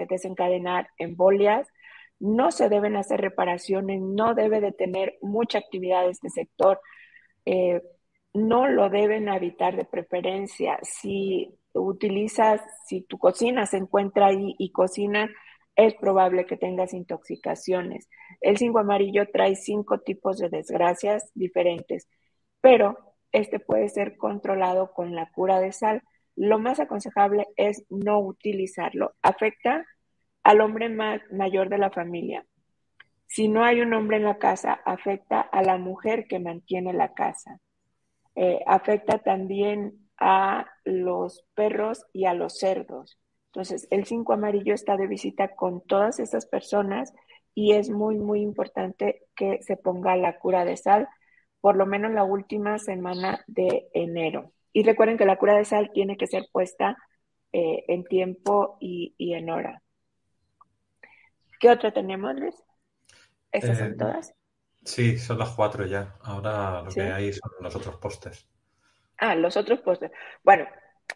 [0.10, 1.68] desencadenar embolias.
[2.24, 6.80] No se deben hacer reparaciones, no debe de tener mucha actividad este sector.
[8.34, 10.80] no lo deben habitar de preferencia.
[10.84, 15.30] Si utilizas, si tu cocina se encuentra ahí y cocinas,
[15.76, 18.08] es probable que tengas intoxicaciones.
[18.42, 22.08] El 5 amarillo trae cinco tipos de desgracias diferentes,
[22.62, 22.98] pero
[23.32, 26.04] este puede ser controlado con la cura de sal.
[26.36, 29.14] Lo más aconsejable es no utilizarlo.
[29.22, 29.86] Afecta
[30.44, 32.46] al hombre mayor de la familia.
[33.28, 37.14] Si no hay un hombre en la casa, afecta a la mujer que mantiene la
[37.14, 37.60] casa.
[38.36, 43.18] Eh, afecta también a los perros y a los cerdos.
[43.48, 47.14] Entonces, el 5 amarillo está de visita con todas esas personas
[47.56, 51.08] y es muy, muy importante que se ponga la cura de sal,
[51.62, 54.52] por lo menos la última semana de enero.
[54.74, 56.98] Y recuerden que la cura de sal tiene que ser puesta
[57.52, 59.83] eh, en tiempo y, en hora.
[61.64, 62.62] ¿Qué otro tenemos, Luis?
[63.50, 64.36] ¿Estas son eh, todas?
[64.84, 66.14] Sí, son las cuatro ya.
[66.22, 68.46] Ahora lo que hay son los otros postes.
[69.18, 70.12] Ah, los otros postes.
[70.44, 70.68] Bueno,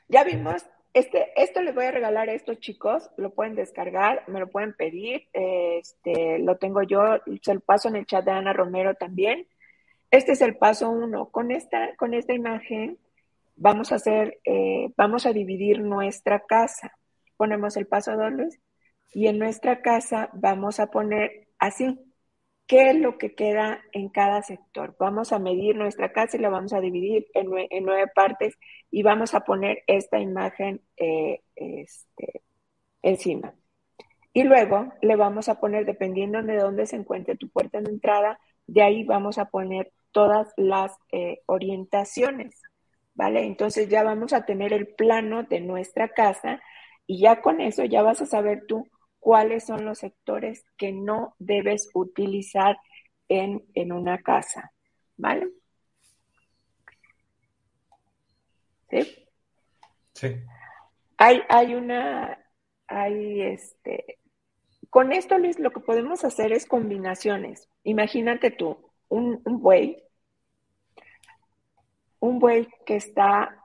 [0.07, 4.39] ya vimos este, esto les voy a regalar a estos chicos, lo pueden descargar, me
[4.39, 8.53] lo pueden pedir, este, lo tengo yo, se lo paso en el chat de Ana
[8.53, 9.49] Romero también.
[10.11, 11.27] Este es el paso uno.
[11.27, 12.97] Con esta, con esta imagen
[13.57, 16.97] vamos a hacer, eh, vamos a dividir nuestra casa.
[17.35, 18.57] Ponemos el paso dos,
[19.13, 21.99] y en nuestra casa vamos a poner así,
[22.67, 24.95] qué es lo que queda en cada sector.
[24.99, 27.49] Vamos a medir nuestra casa y la vamos a dividir en,
[27.85, 28.57] nueve, partes
[28.91, 32.41] y vamos a poner esta imagen eh, este,
[33.01, 33.53] encima.
[34.33, 38.39] Y luego le vamos a poner, dependiendo de dónde se encuentre tu puerta de entrada,
[38.67, 42.61] de ahí vamos a poner todas las eh, orientaciones,
[43.15, 43.45] ¿vale?
[43.45, 46.61] Entonces ya vamos a tener el plano de nuestra casa
[47.07, 48.87] y ya con eso ya vas a saber tú
[49.27, 52.79] cuáles son los sectores que no debes utilizar
[53.27, 53.61] en,
[53.91, 54.71] una casa,
[55.17, 55.49] ¿vale?
[58.89, 59.27] ¿Sí?
[60.13, 60.27] Sí.
[61.17, 62.39] Hay, hay una,
[62.87, 64.17] hay este,
[64.89, 67.69] con esto Luis, lo que podemos hacer es combinaciones.
[67.83, 70.01] Imagínate tú, un, buey,
[72.21, 73.61] un buey que está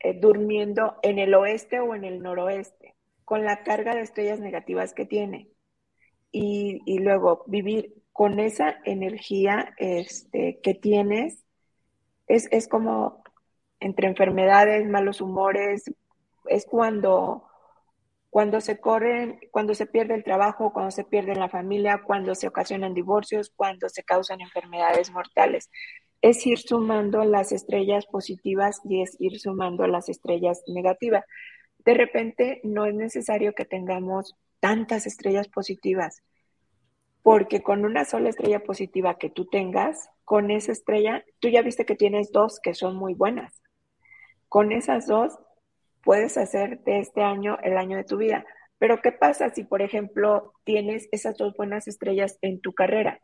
[0.00, 2.97] eh, durmiendo en el oeste o en el noroeste
[3.28, 5.50] con la carga de estrellas negativas que tiene.
[6.32, 11.44] Y, luego vivir con esa energía este, que tienes
[12.26, 13.22] es, es como
[13.80, 15.84] entre enfermedades, malos humores,
[16.46, 17.44] es cuando,
[18.30, 22.48] cuando se corren, cuando se pierde el trabajo, cuando se pierde la familia, cuando se
[22.48, 25.68] ocasionan divorcios, cuando se causan enfermedades mortales.
[26.22, 31.24] Es ir sumando las estrellas positivas y es ir sumando las estrellas negativas
[31.84, 36.22] de repente no es necesario que tengamos tantas estrellas positivas,
[37.22, 41.86] porque con una sola estrella positiva que tú tengas, con esa estrella, tú ya viste
[41.86, 43.62] que tienes dos que son muy buenas.
[44.48, 45.38] Con esas dos
[46.02, 48.44] puedes hacer de este año el año de tu vida.
[48.78, 53.20] Pero ¿qué pasa si, por ejemplo, tienes esas dos buenas estrellas en tu carrera?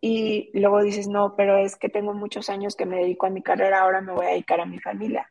[0.00, 3.42] Y luego dices, no, pero es que tengo muchos años que me dedico a mi
[3.42, 5.30] carrera, ahora me voy a dedicar a mi familia.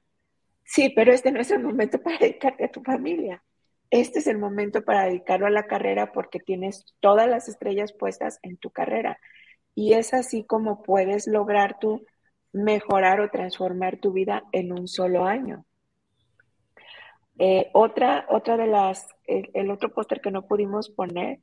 [0.63, 3.43] Sí, pero este no es el momento para dedicarte a tu familia.
[3.89, 8.39] Este es el momento para dedicarlo a la carrera porque tienes todas las estrellas puestas
[8.41, 9.19] en tu carrera.
[9.75, 12.05] Y es así como puedes lograr tú
[12.53, 15.65] mejorar o transformar tu vida en un solo año.
[17.39, 21.39] Eh, otra, otra de las, el, otro póster que no pudimos poner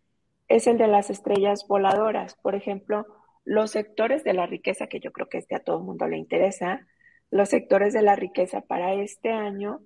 [0.48, 2.36] es el de las estrellas voladoras.
[2.36, 3.06] Por ejemplo,
[3.44, 6.16] los sectores de la riqueza, que yo creo que este a todo el mundo le
[6.16, 6.86] interesa,
[7.30, 9.80] los sectores de la riqueza para este año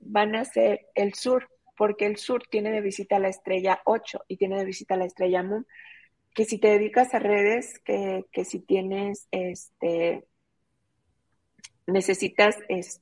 [0.00, 4.36] van a ser el sur, porque el sur tiene de visita la estrella 8 y
[4.36, 5.66] tiene de visita la estrella Moon,
[6.34, 10.26] que si te dedicas a redes, que, que si tienes este
[11.86, 13.00] necesitas es,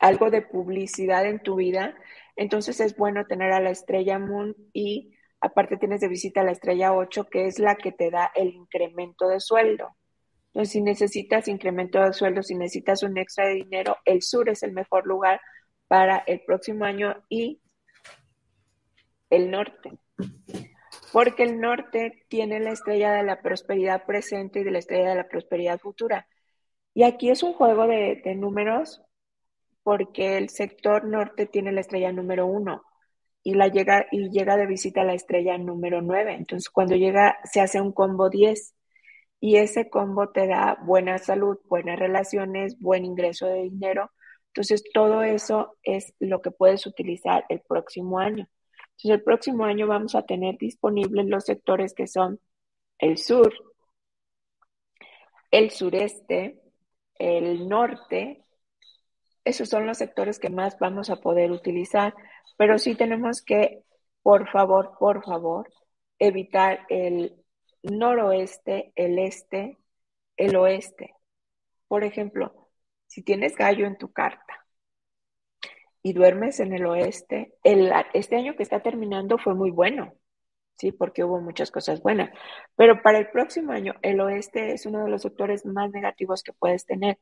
[0.00, 1.94] algo de publicidad en tu vida,
[2.36, 6.92] entonces es bueno tener a la estrella Moon y aparte tienes de visita la estrella
[6.94, 9.96] 8, que es la que te da el incremento de sueldo.
[10.54, 14.62] Entonces, si necesitas incremento de sueldo, si necesitas un extra de dinero, el sur es
[14.62, 15.40] el mejor lugar
[15.88, 17.60] para el próximo año y
[19.30, 19.98] el norte.
[21.12, 25.16] Porque el norte tiene la estrella de la prosperidad presente y de la estrella de
[25.16, 26.28] la prosperidad futura.
[26.94, 29.02] Y aquí es un juego de, números
[29.82, 32.84] porque el sector norte tiene la estrella número uno
[33.42, 36.34] y, la llega, y llega de visita la estrella número nueve.
[36.34, 38.72] Entonces, cuando llega, se hace un combo 10
[39.40, 44.10] y ese combo te da buena salud, buenas relaciones, buen ingreso de dinero.
[44.48, 48.48] Entonces, todo eso es lo que puedes utilizar el próximo año.
[48.96, 52.40] Entonces, el próximo año vamos a tener disponibles los sectores que son
[52.98, 53.52] el sur,
[55.50, 56.60] el sureste,
[57.18, 58.44] el norte,
[59.44, 62.14] esos son los sectores que más vamos a poder utilizar,
[62.56, 63.84] pero sí tenemos que,
[64.22, 65.70] por favor, por favor,
[66.18, 67.43] evitar el
[67.84, 69.78] noroeste, el este,
[70.36, 71.14] el oeste.
[71.88, 72.70] Por ejemplo,
[73.06, 74.66] si tienes gallo en tu carta
[76.02, 80.14] y duermes en el oeste, el, este año que está terminando fue muy bueno,
[80.78, 80.92] ¿sí?
[80.92, 82.30] Porque hubo muchas cosas buenas.
[82.76, 86.52] Pero para el próximo año, el oeste es uno de los sectores más negativos que
[86.52, 87.18] puedes tener.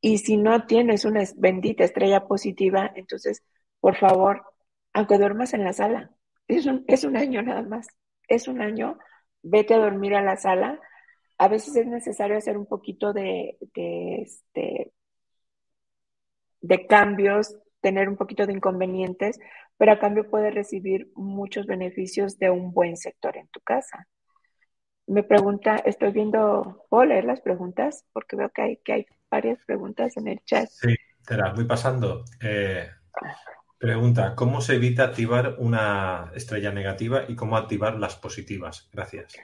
[0.00, 3.42] Y si no tienes una bendita estrella positiva, entonces,
[3.80, 4.44] por favor,
[4.92, 6.10] aunque duermas en la sala,
[6.48, 7.88] es un, es un año nada más,
[8.28, 8.98] es un año,
[9.44, 10.80] vete a dormir a la sala.
[11.38, 14.92] A veces es necesario hacer un poquito de, de, este,
[16.88, 19.38] cambios, tener un poquito de inconvenientes,
[19.76, 24.08] pero a cambio puedes recibir muchos beneficios de un buen sector en tu casa.
[25.06, 28.04] Me pregunta, estoy viendo, ¿puedo leer las preguntas?
[28.12, 30.68] Porque veo que hay, que hay varias preguntas en el chat.
[30.70, 30.94] Sí,
[31.26, 32.24] te las voy pasando.
[32.40, 32.88] Eh,
[33.84, 38.88] pregunta, ¿cómo se evita activar una estrella negativa y cómo activar las positivas?
[38.94, 39.36] Gracias.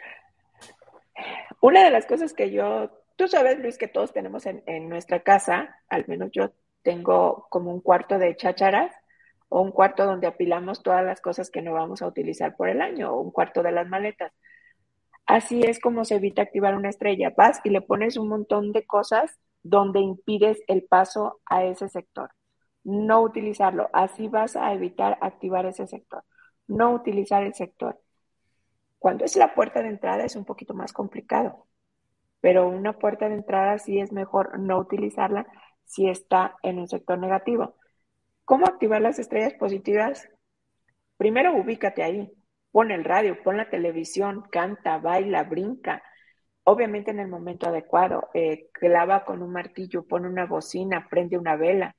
[1.61, 5.77] Una de las cosas que yo, tú sabes, Luis, que todos tenemos en, nuestra casa,
[5.91, 8.95] al menos yo tengo como un cuarto de chácharas
[9.51, 12.81] o un cuarto donde apilamos todas las cosas que no vamos a utilizar por el
[12.81, 14.33] año, o un cuarto de las maletas.
[15.27, 17.35] Así es como se evita activar una estrella.
[17.37, 22.31] Vas y le pones un montón de cosas donde impides el paso a ese sector.
[22.85, 23.89] No utilizarlo.
[23.93, 26.25] Así vas a evitar activar ese sector.
[26.67, 28.01] No utilizar el sector.
[28.99, 31.67] Cuando es la puerta de entrada es un poquito más complicado,
[32.41, 35.47] pero una puerta de entrada sí es mejor no utilizarla
[35.85, 37.77] si está en un sector negativo.
[38.45, 40.29] ¿Cómo activar las estrellas positivas?
[41.17, 42.31] Primero ubícate ahí,
[42.73, 46.03] pon el radio, pon la televisión, canta, baila, brinca.
[46.65, 51.57] Obviamente en el momento adecuado, eh, clava con un martillo, pon una bocina, prende una
[51.57, 51.97] vela.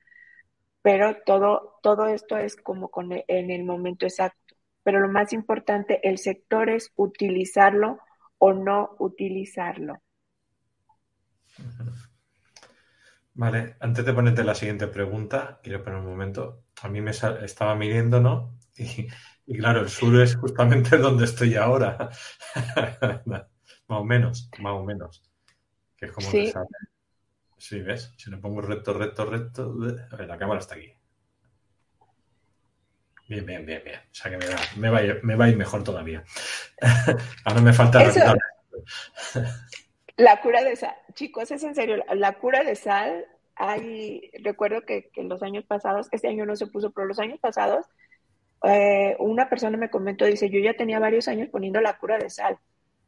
[0.82, 4.56] Pero todo, todo esto es como con e, en el momento exacto.
[4.82, 8.00] Pero lo más importante, el sector es utilizarlo
[8.38, 10.02] o no utilizarlo.
[13.34, 16.64] Vale, antes de ponerte la siguiente pregunta, quiero poner un momento.
[16.82, 18.58] A mí me estaba midiendo, ¿no?
[18.76, 19.08] Y,
[19.58, 22.10] claro, el sur es justamente donde estoy ahora.
[23.24, 23.46] más
[23.86, 25.22] o menos, más o menos.
[25.96, 26.52] Que es como sí.
[27.62, 28.12] Sí, ¿ves?
[28.16, 29.72] Si le pongo recto, recto, recto.
[30.10, 30.92] A ver, la cámara está aquí.
[33.28, 34.00] Bien, bien, bien, bien.
[34.00, 36.24] O sea que me va, me va, a, ir, me va a ir mejor todavía.
[37.44, 38.18] Ahora me falta Eso,
[40.16, 45.12] la cura de sal, chicos, es en serio, la cura de sal, hay, recuerdo que,
[45.14, 47.86] en los años pasados, este año no se puso, pero los años pasados,
[48.64, 52.28] eh, una persona me comentó, dice, yo ya tenía varios años poniendo la cura de
[52.28, 52.58] sal,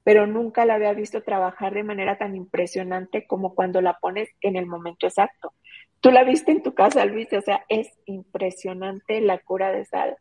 [0.05, 4.57] pero nunca la había visto trabajar de manera tan impresionante como cuando la pones en
[4.57, 5.55] el momento exacto.
[6.01, 10.17] Tú la viste en tu casa, Luis, o sea, es impresionante la cura de sal.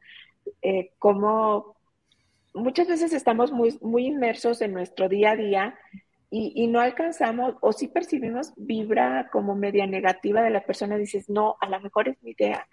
[0.61, 1.75] eh, cómo
[2.53, 5.75] muchas veces estamos muy, muy inmersos en nuestro día a día
[6.35, 11.57] y, no alcanzamos o si percibimos vibra como media negativa de la persona, dices, no,
[11.61, 12.67] a lo mejor es mi idea,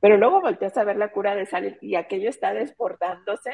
[0.00, 3.50] pero luego volteas a ver la cura de sal y aquello está desbordándose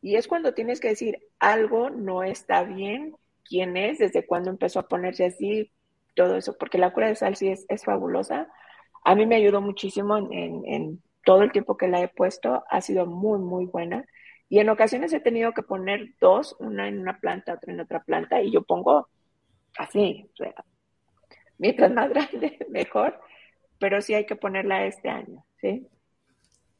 [0.00, 4.80] y es cuando tienes que decir, algo no está bien, quién es, desde cuándo empezó
[4.80, 5.72] a ponerse así,
[6.14, 8.48] todo eso, porque la cura de sal sí es, es fabulosa.
[9.04, 12.80] A mí me ayudó muchísimo en, en todo el tiempo que la he puesto, ha
[12.80, 14.04] sido muy, muy buena.
[14.48, 18.02] Y en ocasiones he tenido que poner dos, una en una planta, otra en otra
[18.02, 19.08] planta, y yo pongo
[19.76, 20.54] así, o sea,
[21.58, 23.20] mientras más grande, mejor,
[23.78, 25.86] pero sí hay que ponerla este año, ¿sí?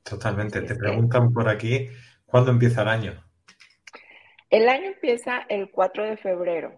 [0.03, 0.62] Totalmente.
[0.62, 1.89] Te preguntan por aquí,
[2.27, 3.24] ¿cuándo empieza el año?
[4.51, 6.72] El año empieza el 4 de febrero.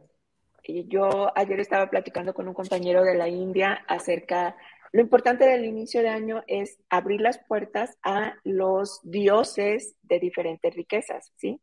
[0.63, 4.57] Y yo ayer estaba platicando con un compañero de la India acerca
[4.93, 10.75] lo importante del inicio de año es abrir las puertas a los dioses de diferentes
[10.75, 11.61] riquezas, ¿sí?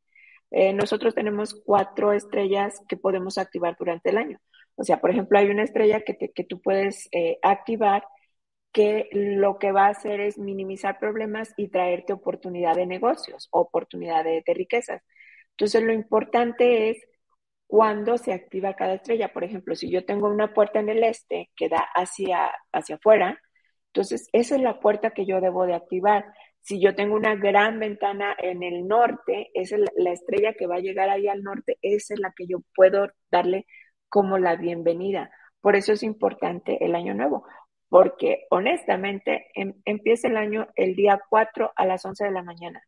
[0.51, 4.39] Eh, nosotros tenemos cuatro estrellas que podemos activar durante el año.
[4.75, 8.03] O sea, por ejemplo, hay una estrella que, que tú puedes eh, activar
[8.75, 14.25] que lo que va a hacer es minimizar problemas y traerte oportunidad de negocios, oportunidad
[14.25, 15.01] de riquezas.
[15.51, 16.97] Entonces, lo importante es
[17.67, 19.31] cuando se activa cada estrella.
[19.33, 23.39] Por ejemplo, si yo tengo una puerta en el este que da hacia, hacia afuera,
[23.93, 26.25] entonces esa es la puerta que yo debo de activar.
[26.59, 30.75] Si yo tengo una gran ventana en el norte, esa es la estrella que va
[30.75, 33.65] a llegar ahí al norte, esa es la que yo puedo darle
[34.09, 35.31] como la bienvenida.
[35.61, 37.45] Por eso es importante el año nuevo,
[37.95, 42.83] porque honestamente em, empieza el año el día 4 a las 11 de la mañana.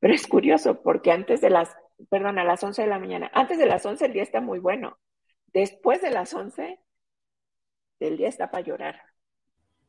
[0.00, 1.72] Pero es curioso porque antes de las
[2.10, 3.30] perdón, a las 11 de la mañana.
[3.32, 4.98] Antes de las 11 el día está muy bueno.
[5.52, 6.80] Después de las 11,
[8.00, 9.00] el día está para llorar.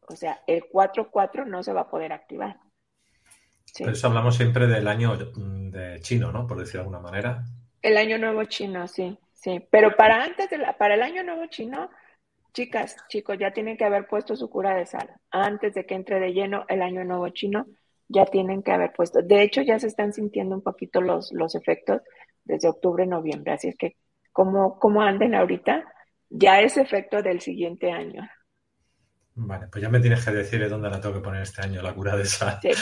[0.02, 2.60] O sea, el 4-4 no se va a poder activar.
[3.80, 6.46] Por eso hablamos siempre del año de chino, ¿no?
[6.46, 7.46] Por decir de alguna manera.
[7.82, 9.68] El año nuevo chino, sí, sí.
[9.72, 11.90] Pero para antes de la, para el año nuevo chino,
[12.54, 15.10] chicas, chicos, ya tienen que haber puesto su cura de sal.
[15.32, 17.66] Antes de que entre de lleno el año nuevo chino,
[18.08, 19.22] ya tienen que haber puesto.
[19.22, 22.02] De hecho, ya se están sintiendo un poquito los, los efectos
[22.44, 23.54] desde octubre, noviembre.
[23.54, 23.96] Así es que,
[24.32, 25.86] como, como anden ahorita,
[26.30, 28.28] ya es efecto del siguiente año.
[29.36, 31.94] Vale, pues ya me tienes que decir dónde la tengo que poner este año, la
[31.94, 32.60] cura de sal.
[32.62, 32.70] Sí.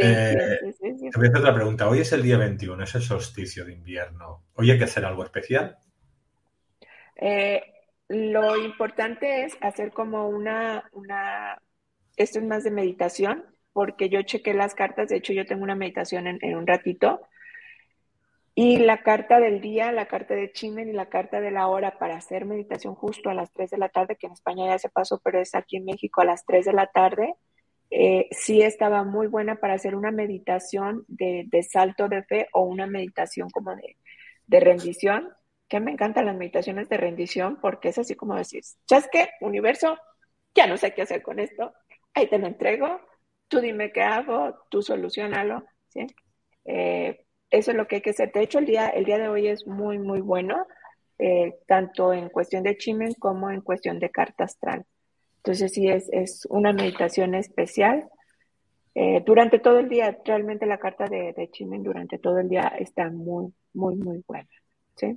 [0.00, 1.88] Eh, te voy a hacer otra pregunta.
[1.88, 4.44] Hoy es el día 21, es el solsticio de invierno.
[4.54, 5.76] ¿Hoy hay que hacer algo especial?
[7.16, 7.60] Eh,
[8.08, 10.90] lo importante es hacer como una,
[12.16, 15.74] esto es más de meditación, porque yo chequé las cartas, de hecho yo tengo una
[15.74, 17.20] meditación en, un ratito,
[18.54, 21.98] y la carta del día, la carta de Chimen y la carta de la hora
[21.98, 24.88] para hacer meditación justo a las 3 de la tarde, que en España ya se
[24.88, 27.36] pasó, pero es aquí en México a las 3 de la tarde,
[27.90, 32.86] eh, sí estaba muy buena para hacer una meditación de, salto de fe o una
[32.86, 35.28] meditación como de, rendición,
[35.68, 39.28] que me encantan las meditaciones de rendición porque es así como decir, ¿sabes qué?
[39.40, 39.98] Universo,
[40.54, 41.72] ya no sé qué hacer con esto,
[42.14, 43.00] ahí te lo entrego,
[43.48, 46.06] tú dime qué hago, tú solucionalo, ¿sí?
[46.64, 48.32] Eh, eso es lo que hay que hacer.
[48.32, 50.66] De hecho, el día, el día de hoy es muy, muy bueno,
[51.18, 54.84] eh, tanto en cuestión de chimen como en cuestión de carta astral.
[55.38, 58.08] Entonces, sí, es, es una meditación especial.
[58.94, 62.72] Eh, durante todo el día, realmente la carta de, de chimen durante todo el día
[62.78, 64.48] está muy, muy, muy buena.
[64.96, 65.16] ¿sí?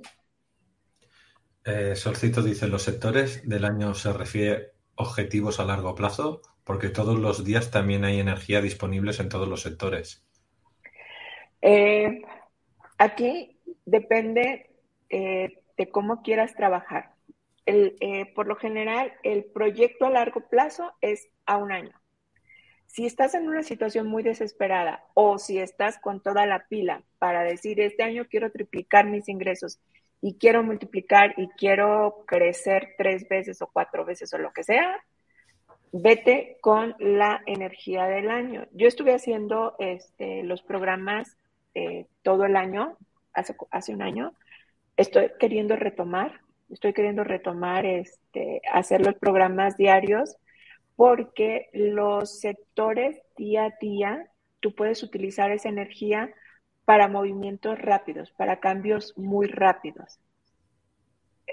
[1.94, 7.44] Solcito dice, los sectores del año se refiere objetivos a largo plazo porque todos los
[7.44, 10.24] días también hay energía disponibles en todos los sectores.
[11.60, 12.22] Eh,
[12.98, 14.70] aquí depende
[15.10, 17.14] eh, de cómo quieras trabajar.
[17.66, 21.92] Eh, por lo general, el proyecto a largo plazo es a un año.
[22.86, 27.42] Si estás en una situación muy desesperada o si estás con toda la pila para
[27.42, 29.80] decir, este año quiero triplicar mis ingresos
[30.22, 35.02] y quiero multiplicar y quiero crecer tres veces o cuatro veces o lo que sea,
[35.90, 38.66] vete con la energía del año.
[38.72, 41.36] Yo estuve haciendo este, los programas
[41.74, 42.96] eh, todo el año,
[43.32, 44.32] hace, hace un año.
[44.96, 50.36] Estoy queriendo retomar, estoy queriendo retomar, este, hacer los programas diarios,
[50.94, 54.28] porque los sectores día a día,
[54.60, 56.32] tú puedes utilizar esa energía
[56.84, 60.18] para movimientos rápidos, para cambios muy rápidos,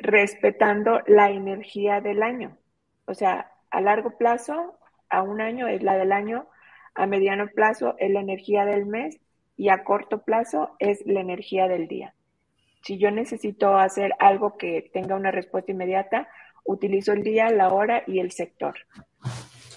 [0.01, 2.57] respetando la energía del año.
[3.05, 4.77] O sea, a largo plazo,
[5.09, 6.47] a un año es la del año,
[6.95, 9.19] a mediano plazo es la energía del mes
[9.55, 12.13] y a corto plazo es la energía del día.
[12.81, 16.29] Si yo necesito hacer algo que tenga una respuesta inmediata,
[16.63, 18.75] utilizo el día, la hora y el sector.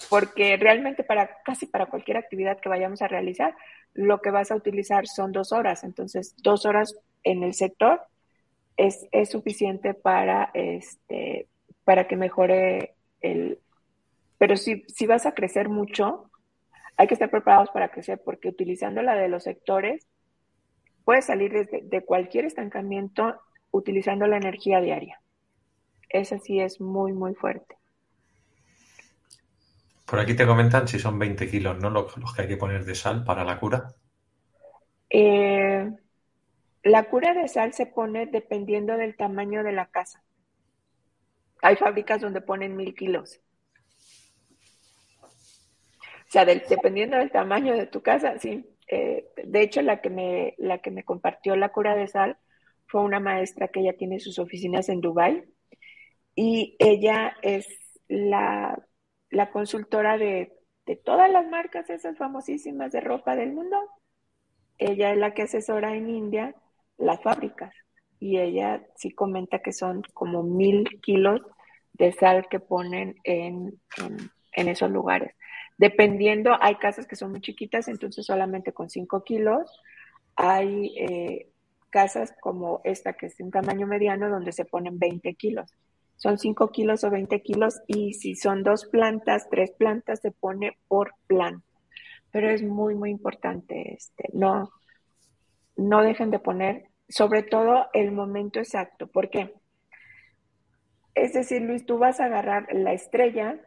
[0.09, 3.57] porque realmente para casi para cualquier actividad que vayamos a realizar,
[3.95, 5.85] lo que vas a utilizar son dos horas.
[5.85, 8.03] Entonces, dos horas en el sector
[8.77, 11.49] es, es suficiente para, este,
[11.85, 13.59] para que mejore el...
[14.39, 16.31] Pero si, si vas a crecer mucho,
[16.97, 20.07] hay que estar preparados para crecer, porque utilizando la de los sectores,
[21.05, 23.41] puedes salir desde, de cualquier estancamiento
[23.71, 25.21] utilizando la energía diaria.
[26.09, 27.77] Esa sí es muy, muy fuerte.
[30.13, 31.89] Por aquí te comentan si son 20 kilos, ¿no?
[31.89, 33.95] Los, que hay que poner de sal para la cura.
[35.09, 35.91] Eh,
[36.83, 40.23] la cura de sal se pone dependiendo del tamaño de la casa.
[41.63, 43.41] Hay fábricas donde ponen mil kilos.
[45.23, 45.29] O
[46.29, 48.67] sea, dependiendo del tamaño de tu casa, sí.
[48.89, 52.37] Eh, de hecho, la que, me, la que me compartió la cura de sal
[52.85, 55.43] fue una maestra que ya tiene sus oficinas en Dubái
[56.35, 57.67] y ella es
[58.09, 58.77] la
[59.33, 60.53] la consultora de,
[61.05, 63.77] todas las marcas esas famosísimas de ropa del mundo.
[64.79, 66.55] Ella es la que asesora en India
[66.99, 67.75] las fábricas
[68.21, 71.41] y ella sí comenta que son como mil kilos
[71.95, 73.81] de sal que ponen en,
[74.53, 75.35] esos lugares.
[75.79, 79.81] Dependiendo, hay casas que son muy chiquitas, entonces solamente con cinco kilos.
[80.37, 81.49] Hay eh,
[81.91, 85.75] casas como esta que es un tamaño mediano donde se ponen 20 kilos
[86.23, 90.79] son 5 kilos o 20 kilos y si son dos plantas, tres plantas, se pone
[90.87, 91.65] por plan.
[92.31, 94.71] Pero es muy, muy importante, este, no,
[95.75, 99.09] no dejen de poner, sobre todo el momento exacto.
[99.09, 99.53] ¿Por qué?
[101.17, 103.59] Es decir, Luis, tú vas a agarrar la estrella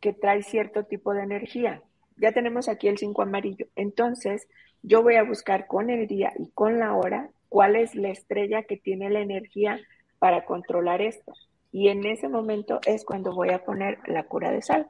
[0.00, 1.82] que trae cierto tipo de energía.
[2.16, 3.66] Ya tenemos aquí el 5 amarillo.
[3.76, 4.48] Entonces,
[4.82, 8.64] yo voy a buscar con el día y con la hora cuál es la estrella
[8.64, 9.78] que tiene la energía
[10.18, 11.32] para controlar esto.
[11.72, 14.86] Y en ese momento es cuando voy a poner la cura de sal.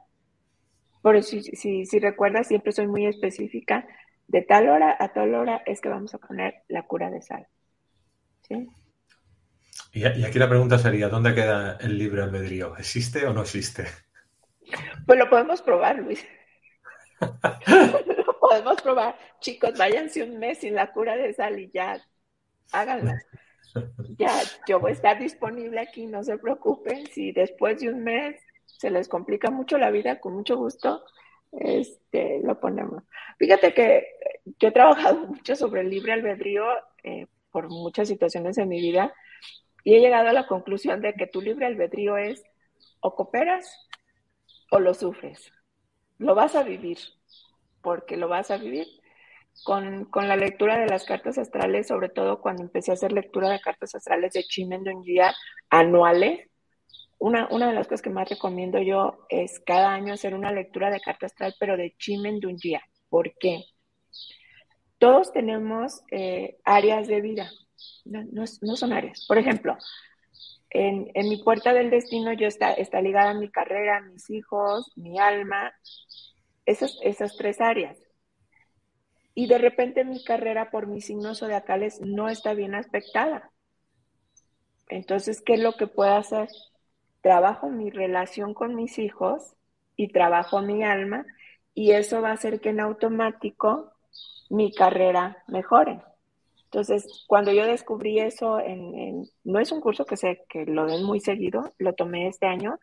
[1.01, 3.87] Por eso, si, si, recuerdas, siempre soy muy específica.
[4.27, 7.47] De tal hora a tal hora es que vamos a poner la cura de sal.
[8.41, 8.67] ¿Sí?
[9.93, 12.75] Y, aquí la pregunta sería, ¿dónde queda el libre albedrío?
[12.77, 13.85] ¿Existe o no existe?
[15.05, 16.25] Pues lo podemos probar, Luis.
[17.21, 19.17] lo podemos probar.
[19.39, 22.01] Chicos, váyanse un mes sin la cura de sal y ya
[22.71, 23.11] háganlo
[24.17, 27.07] ya yo voy a estar disponible aquí, no se preocupen.
[27.07, 31.03] Si después de un mes se les complica mucho la vida, con mucho gusto,
[31.51, 33.03] este, lo ponemos.
[33.37, 34.07] Fíjate que
[34.59, 36.65] yo he trabajado mucho sobre el libre albedrío
[37.03, 39.13] eh, por muchas situaciones en mi vida
[39.83, 42.43] y he llegado a la conclusión de que tu libre albedrío es
[43.01, 43.87] o cooperas
[44.71, 45.51] o lo sufres.
[46.17, 46.97] Lo vas a vivir,
[47.81, 48.87] porque lo vas a vivir
[49.63, 53.61] con, la lectura de las cartas astrales, sobre todo cuando empecé a hacer lectura de
[53.61, 55.33] cartas astrales de Chimen día
[55.69, 56.49] anuales.
[57.19, 60.89] Una, una de las cosas que más recomiendo yo es cada año hacer una lectura
[60.89, 63.63] de carta astral, pero de Chimen día ¿Por qué?
[64.97, 67.51] Todos tenemos eh, áreas de vida,
[68.05, 69.25] no, son áreas.
[69.27, 69.77] Por ejemplo,
[70.69, 75.19] en, mi puerta del destino yo está, está ligada a mi carrera, mis hijos, mi
[75.19, 75.73] alma,
[76.65, 77.97] esas, esas tres áreas
[79.35, 83.51] y de repente mi carrera por mis signos zodiacales no está bien aspectada.
[84.89, 86.49] Entonces, ¿qué es lo que puedo hacer?
[87.21, 89.55] Trabajo mi relación con mis hijos
[89.95, 91.25] y trabajo mi alma
[91.73, 93.91] y eso va a hacer que en automático
[94.49, 96.01] mi carrera mejore.
[96.65, 101.03] Entonces, cuando yo descubrí eso, en, no es un curso que, sé que lo den
[101.03, 102.79] muy seguido, lo tomé este año,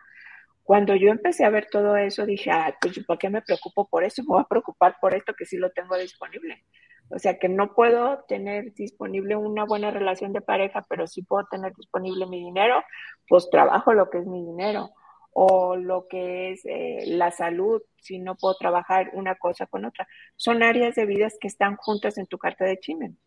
[0.70, 4.04] cuando yo empecé a ver todo eso, dije, ah, pues ¿por qué me preocupo por
[4.04, 4.22] eso?
[4.22, 6.64] Me voy a preocupar por esto que sí lo tengo disponible.
[7.08, 11.44] O sea, que no puedo tener disponible una buena relación de pareja, pero sí puedo
[11.50, 12.84] tener disponible mi dinero,
[13.26, 14.90] pues trabajo lo que es mi dinero.
[15.32, 20.06] O lo que es eh, la salud, si no puedo trabajar una cosa con otra.
[20.36, 23.18] Son áreas de vidas que están juntas en tu carta de Chimen.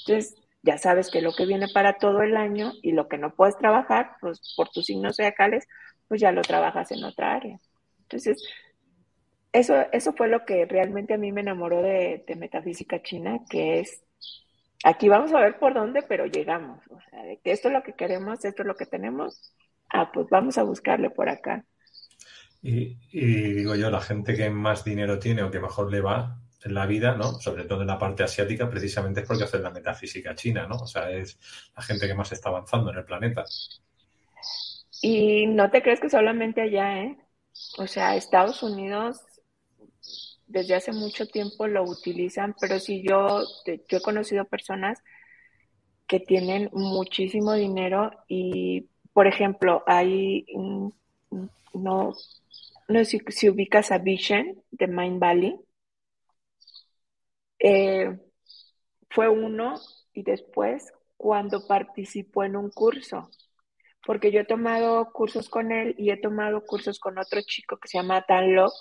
[0.00, 3.32] Entonces, ya sabes que lo que viene para todo el año y lo que no
[3.36, 5.68] puedes trabajar, pues por tus signos zodiacales,
[6.08, 7.58] pues ya lo trabajas en otra área.
[8.02, 8.42] Entonces,
[9.52, 14.02] eso, eso fue lo que realmente a mí me enamoró de, metafísica china, que es,
[14.82, 16.80] aquí vamos a ver por dónde, pero llegamos.
[16.90, 19.54] O sea, de que esto es lo que queremos, esto es lo que tenemos,
[19.90, 21.64] ah, pues vamos a buscarle por acá.
[22.62, 26.74] Y, digo yo, la gente que más dinero tiene o que mejor le va en
[26.74, 27.34] la vida, ¿no?
[27.34, 30.76] Sobre todo en la parte asiática, precisamente es porque hace la metafísica china, ¿no?
[30.76, 31.38] O sea, es
[31.76, 33.44] la gente que más está avanzando en el planeta.
[35.06, 37.18] Y no te crees que solamente allá, ¿eh?
[37.76, 39.20] O sea, Estados Unidos
[40.46, 45.02] desde hace mucho tiempo lo utilizan, pero sí yo, yo he conocido personas
[46.06, 50.46] que tienen muchísimo dinero y, por ejemplo, hay,
[51.74, 52.14] no,
[52.88, 55.60] no sé si, ubicas a Vision de Mind Valley.
[57.58, 58.18] Eh,
[59.10, 59.74] fue uno
[60.14, 63.28] y después cuando participó en un curso,
[64.06, 67.88] porque yo he tomado cursos con él y he tomado cursos con otro chico que
[67.88, 68.76] se llama Dan Locke,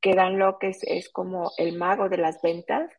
[0.00, 2.90] que Dan Locke es, es como el mago de las ventas.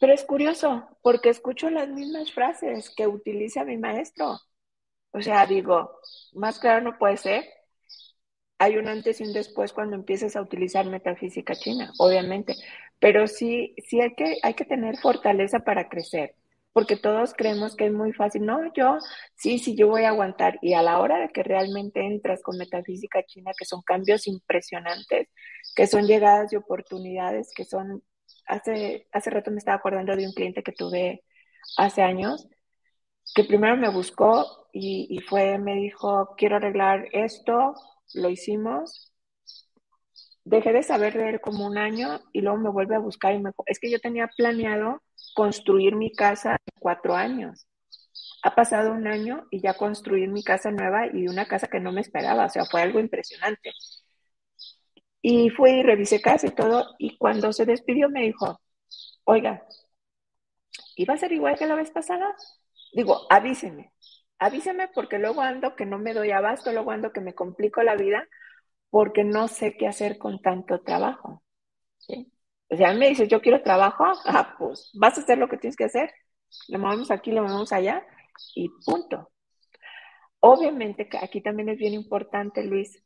[0.00, 4.38] Pero es curioso, porque escucho las mismas frases que utiliza mi maestro.
[5.12, 6.00] O sea, digo,
[6.34, 7.44] más claro no puede ser.
[8.58, 12.54] Hay un antes y un después cuando empiezas a utilizar metafísica china, obviamente.
[12.98, 16.34] Pero sí, sí hay que, hay que tener fortaleza para crecer,
[16.78, 18.46] porque todos creemos que es muy fácil.
[18.46, 18.98] No, yo,
[19.34, 20.60] sí, sí, yo voy a aguantar.
[20.62, 25.28] Y a la hora de que realmente entras con metafísica china, que son cambios impresionantes,
[25.74, 28.04] que son llegadas de oportunidades, que son,
[28.46, 31.24] hace, hace rato me estaba acordando de un cliente que tuve
[31.76, 32.46] hace años,
[33.34, 37.74] que primero me buscó y, fue, me dijo, quiero arreglar esto,
[38.14, 39.12] lo hicimos,
[40.44, 43.40] dejé de saber de él como un año y luego me vuelve a buscar y
[43.40, 45.02] me es que yo tenía planeado
[45.38, 47.68] construir mi casa en cuatro años.
[48.42, 51.92] Ha pasado un año y ya construí mi casa nueva y una casa que no
[51.92, 53.70] me esperaba, o sea, fue algo impresionante.
[55.22, 58.60] Y fui y revisé casa y todo, y cuando se despidió me dijo,
[59.22, 59.64] oiga,
[60.96, 62.34] ¿iba a ser igual que la vez pasada?
[62.92, 63.92] Digo, avíseme,
[64.40, 67.94] avíseme porque luego ando que no me doy abasto, luego ando que me complico la
[67.94, 68.26] vida
[68.90, 71.44] porque no sé qué hacer con tanto trabajo.
[71.98, 72.32] ¿sí?
[72.70, 75.76] O sea, me dice, yo quiero trabajo, ah, pues vas a hacer lo que tienes
[75.76, 76.12] que hacer,
[76.68, 78.06] lo movemos aquí, lo movemos allá
[78.54, 79.30] y punto.
[80.40, 83.02] Obviamente aquí también es bien importante, Luis,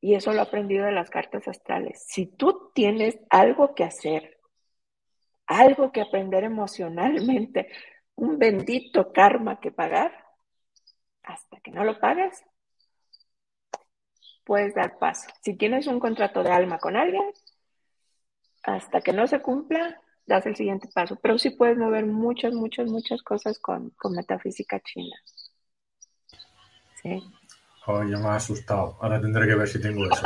[0.00, 2.04] y eso lo he aprendido de las cartas astrales.
[2.08, 4.38] Si tú tienes algo que hacer,
[5.46, 7.68] algo que aprender emocionalmente,
[8.16, 10.12] un bendito karma que pagar,
[11.22, 12.44] hasta que no lo pagues,
[14.44, 15.28] puedes dar paso.
[15.42, 17.24] Si tienes un contrato de alma con alguien,
[18.64, 21.18] hasta que no se cumpla, das el siguiente paso.
[21.22, 25.16] Pero sí puedes mover muchas, muchas, muchas cosas con, metafísica china.
[27.02, 27.22] Sí.
[27.86, 28.96] Oh, ya me ha asustado.
[29.00, 30.22] Ahora tendré que ver si tengo eso.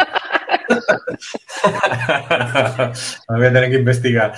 [3.28, 4.34] voy a tener que investigar.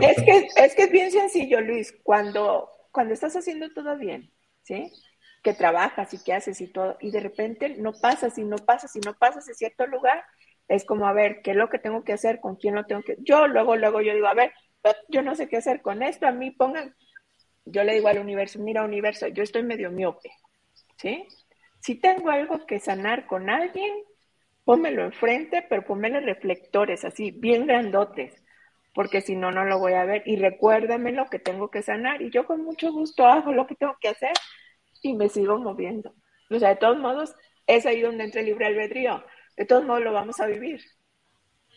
[0.00, 1.92] es, que, es que es bien sencillo, Luis.
[2.04, 4.92] Cuando, cuando estás haciendo todo bien, ¿sí?
[5.42, 8.94] que trabajas y que haces y todo, y de repente no pasas y no pasas
[8.96, 10.24] y no pasas en cierto lugar,
[10.70, 12.38] es como, a ver, ¿qué es lo que tengo que hacer?
[12.40, 13.16] ¿Con quién lo tengo que...?
[13.18, 14.52] Yo luego, luego yo digo, a ver,
[15.08, 16.94] yo no sé qué hacer con esto, a mí pongan,
[17.64, 20.30] yo le digo al universo, mira universo, yo estoy medio miope,
[20.96, 21.26] ¿sí?
[21.80, 23.92] Si tengo algo que sanar con alguien,
[24.64, 28.40] pónmelo enfrente, pero pónmele reflectores así, bien grandotes,
[28.94, 30.22] porque si no, no lo voy a ver.
[30.24, 33.74] Y recuérdame lo que tengo que sanar y yo con mucho gusto hago lo que
[33.74, 34.32] tengo que hacer
[35.02, 36.14] y me sigo moviendo.
[36.48, 37.34] O sea, de todos modos,
[37.66, 39.24] es ahí donde entra libre albedrío.
[39.60, 40.80] De todos modos, lo vamos a vivir.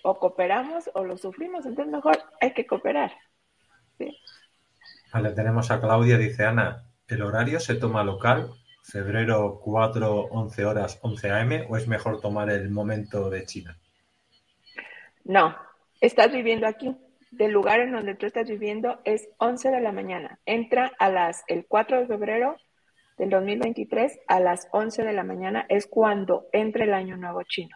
[0.03, 3.11] O cooperamos o lo sufrimos, entonces mejor hay que cooperar.
[5.11, 8.51] Vale, tenemos a Claudia, dice Ana, ¿el horario se toma local?
[8.83, 11.51] ¿Febrero 4, 11 horas, 11 am?
[11.67, 13.77] ¿O es mejor tomar el momento de China?
[15.25, 15.53] No,
[15.99, 16.95] estás viviendo aquí.
[17.31, 20.39] Del lugar en donde tú estás viviendo es 11 de la mañana.
[20.45, 22.55] Entra a las el 4 de febrero
[23.17, 27.75] del 2023 a las 11 de la mañana es cuando entra el año nuevo chino.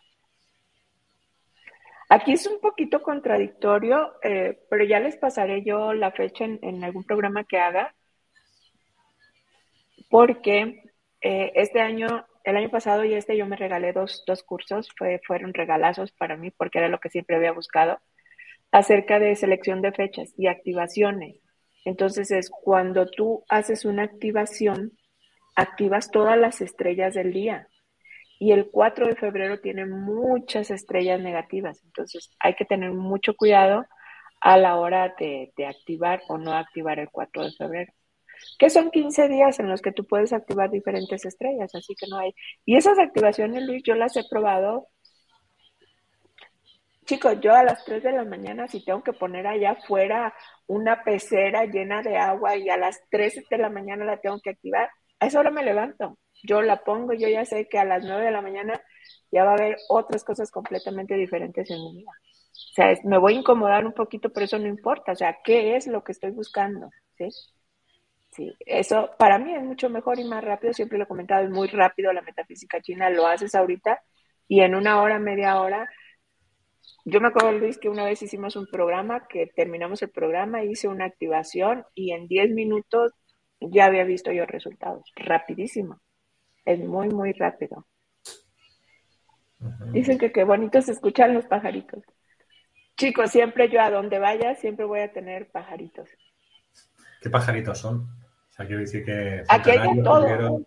[2.10, 7.04] Aquí es un poquito contradictorio, eh, pero ya les pasaré yo la fecha en, algún
[7.04, 7.94] programa que haga,
[10.10, 10.84] porque
[11.22, 15.20] eh, este año, el año pasado y este yo me regalé dos, dos cursos, fue,
[15.28, 18.00] fueron regalazos para mí porque era lo que siempre había buscado,
[18.72, 21.42] acerca de selección de fechas y activaciones.
[21.84, 24.94] Entonces es cuando tú haces una activación,
[25.58, 27.68] activas todas las estrellas del día.
[28.40, 33.84] Y el 4 de febrero tiene muchas estrellas negativas, entonces hay que tener mucho cuidado
[34.40, 37.92] a la hora de, activar o no activar el 4 de febrero.
[38.60, 42.20] Que son 15 días en los que tú puedes activar diferentes estrellas, así que no
[42.20, 42.36] hay.
[42.64, 44.90] Y esas activaciones, Luis, yo las he probado.
[47.06, 50.36] Chicos, yo a las 3 de la mañana, si tengo que poner allá afuera
[50.68, 54.52] una pecera llena de agua y a las 3 de la mañana la tengo que
[54.52, 58.04] activar, a esa hora me levanto, yo la pongo, yo ya sé que a las
[58.04, 58.82] 9 de la mañana
[59.32, 62.12] ya va a haber otras cosas completamente diferentes en mi vida.
[62.12, 65.12] O sea, me voy a incomodar un poquito, pero eso no importa.
[65.12, 66.90] O sea, ¿qué es lo que estoy buscando?
[67.18, 67.30] ¿Sí?
[68.32, 70.74] Sí, eso para mí es mucho mejor y más rápido.
[70.74, 73.10] Siempre lo he comentado, es muy rápido la metafísica china.
[73.10, 74.02] Lo haces ahorita
[74.48, 75.90] y en una hora, media hora.
[77.06, 80.88] Yo me acuerdo, Luis, que una vez hicimos un programa, que terminamos el programa, hice
[80.88, 83.14] una activación y en 10 minutos
[83.60, 85.12] ya había visto yo resultados.
[85.16, 86.00] Rapidísimo.
[86.66, 87.88] Es muy, muy rápido.
[89.92, 92.04] Dicen que qué bonito se escuchan los pajaritos.
[92.96, 96.10] Chicos, siempre yo a donde vaya, siempre voy a tener pajaritos.
[97.22, 98.02] ¿Qué pajaritos son?
[98.02, 99.44] O sea, quiero decir que...
[99.48, 100.62] Aquí hay de todo.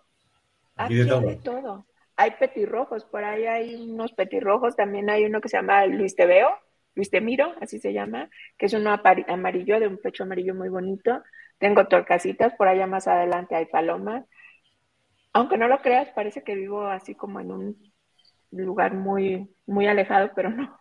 [0.76, 1.86] Aquí, hay de todo.
[2.16, 6.51] Hay petirrojos, por ahí hay unos petirrojos, también hay uno que se llama Luis Teveo,
[7.01, 8.29] Luis Temiro, así se llama,
[8.59, 8.95] que es uno
[9.27, 11.23] amarillo, de un pecho amarillo muy bonito.
[11.57, 14.27] Tengo torcasitas, por allá más adelante hay palomas.
[15.33, 17.93] Aunque no lo creas, parece que vivo así como en un
[18.51, 20.79] lugar muy, muy alejado, pero no.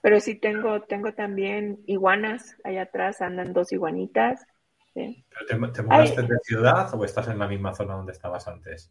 [0.00, 4.46] Pero sí tengo, tengo también iguanas, allá atrás andan dos iguanitas.
[4.94, 8.90] te, mudaste de ciudad o estás en la misma zona donde estabas antes?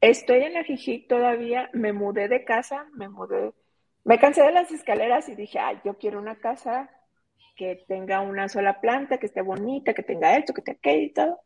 [0.00, 3.52] Estoy en la Jijic todavía, me mudé de casa, me mudé,
[4.04, 6.90] me cansé de las escaleras y dije, ay, yo quiero una casa
[7.56, 11.12] que tenga una sola planta, que esté bonita, que tenga esto, que tenga aquello y
[11.12, 11.40] todo.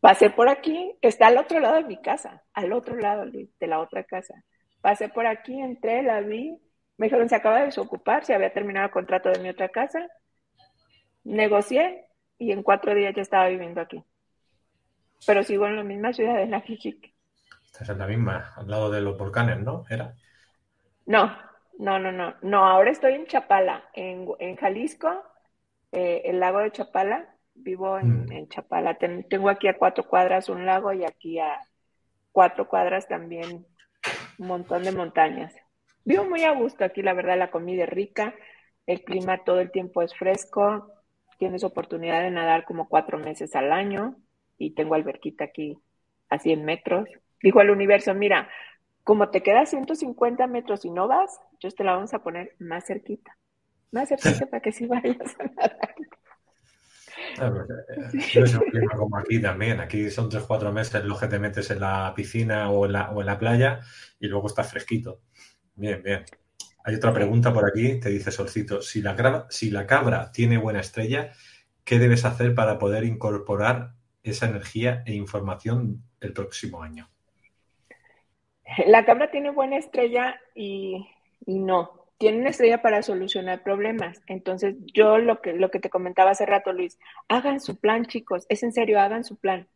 [0.00, 3.80] Pasé por aquí, está al otro lado de mi casa, al otro lado de la
[3.80, 4.44] otra casa.
[4.80, 6.56] Pasé por aquí, entré, la vi,
[6.96, 10.06] me dijeron, se acaba de desocupar, se había terminado el contrato de mi otra casa.
[11.24, 12.06] Negocié
[12.38, 14.02] y en cuatro días ya estaba viviendo aquí.
[15.26, 17.12] Pero sigo en la misma ciudad de Najijic.
[17.66, 19.84] Estás en la misma, al lado de los volcanes, ¿no?
[19.90, 20.14] ¿Era?
[21.06, 21.47] No,
[21.78, 22.34] no, no, no.
[22.42, 25.22] No, ahora estoy en Chapala, en, Jalisco,
[25.92, 27.34] eh, el lago de Chapala.
[27.54, 28.48] Vivo en, mm.
[28.48, 28.98] Chapala.
[28.98, 31.60] tengo aquí a cuatro cuadras un lago y aquí a
[32.30, 33.66] cuatro cuadras también
[34.38, 35.54] un montón de montañas.
[36.04, 38.34] Vivo muy a gusto aquí, la verdad, la comida es rica,
[38.86, 40.92] el clima todo el tiempo es fresco,
[41.38, 44.16] tienes oportunidad de nadar como cuatro meses al año
[44.56, 45.78] y tengo alberquita aquí
[46.28, 47.08] a 100 metros.
[47.42, 48.48] Dijo el universo, mira,
[49.04, 52.86] como te quedas 150 metros y no vas, yo te la vamos a poner más
[52.86, 53.36] cerquita,
[53.90, 55.94] más cerquita para que sí vayas a nadar.
[57.40, 59.80] Eh, es un clima como aquí también.
[59.80, 63.20] Aquí son 3-4 meses los que te metes en la piscina o en la, o
[63.20, 63.80] en la playa
[64.18, 65.20] y luego estás fresquito.
[65.74, 66.24] Bien, bien.
[66.84, 70.80] Hay otra pregunta por aquí, te dice Solcito, si la, si la cabra tiene buena
[70.80, 71.32] estrella,
[71.84, 77.10] ¿qué debes hacer para poder incorporar esa energía e información el próximo año?
[78.86, 81.06] La cabra tiene buena estrella y,
[81.46, 84.20] no, tiene una estrella para solucionar problemas.
[84.26, 88.44] Entonces, yo lo que, lo que te comentaba hace rato, Luis, hagan su plan, chicos,
[88.48, 89.68] es en serio, hagan su plan.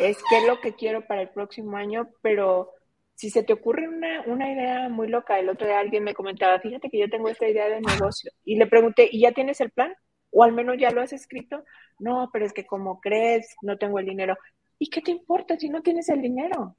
[0.00, 2.72] Es qué es lo que quiero para el próximo año, pero
[3.14, 6.58] si se te ocurre una, una, idea muy loca, el otro día alguien me comentaba,
[6.58, 9.70] fíjate que yo tengo esta idea de negocio, y le pregunté, ¿y ya tienes el
[9.70, 9.94] plan?
[10.30, 11.64] ¿O al menos ya lo has escrito?
[12.00, 14.36] No, pero es que como crees, no tengo el dinero.
[14.80, 16.76] ¿Y qué te importa si no tienes el dinero?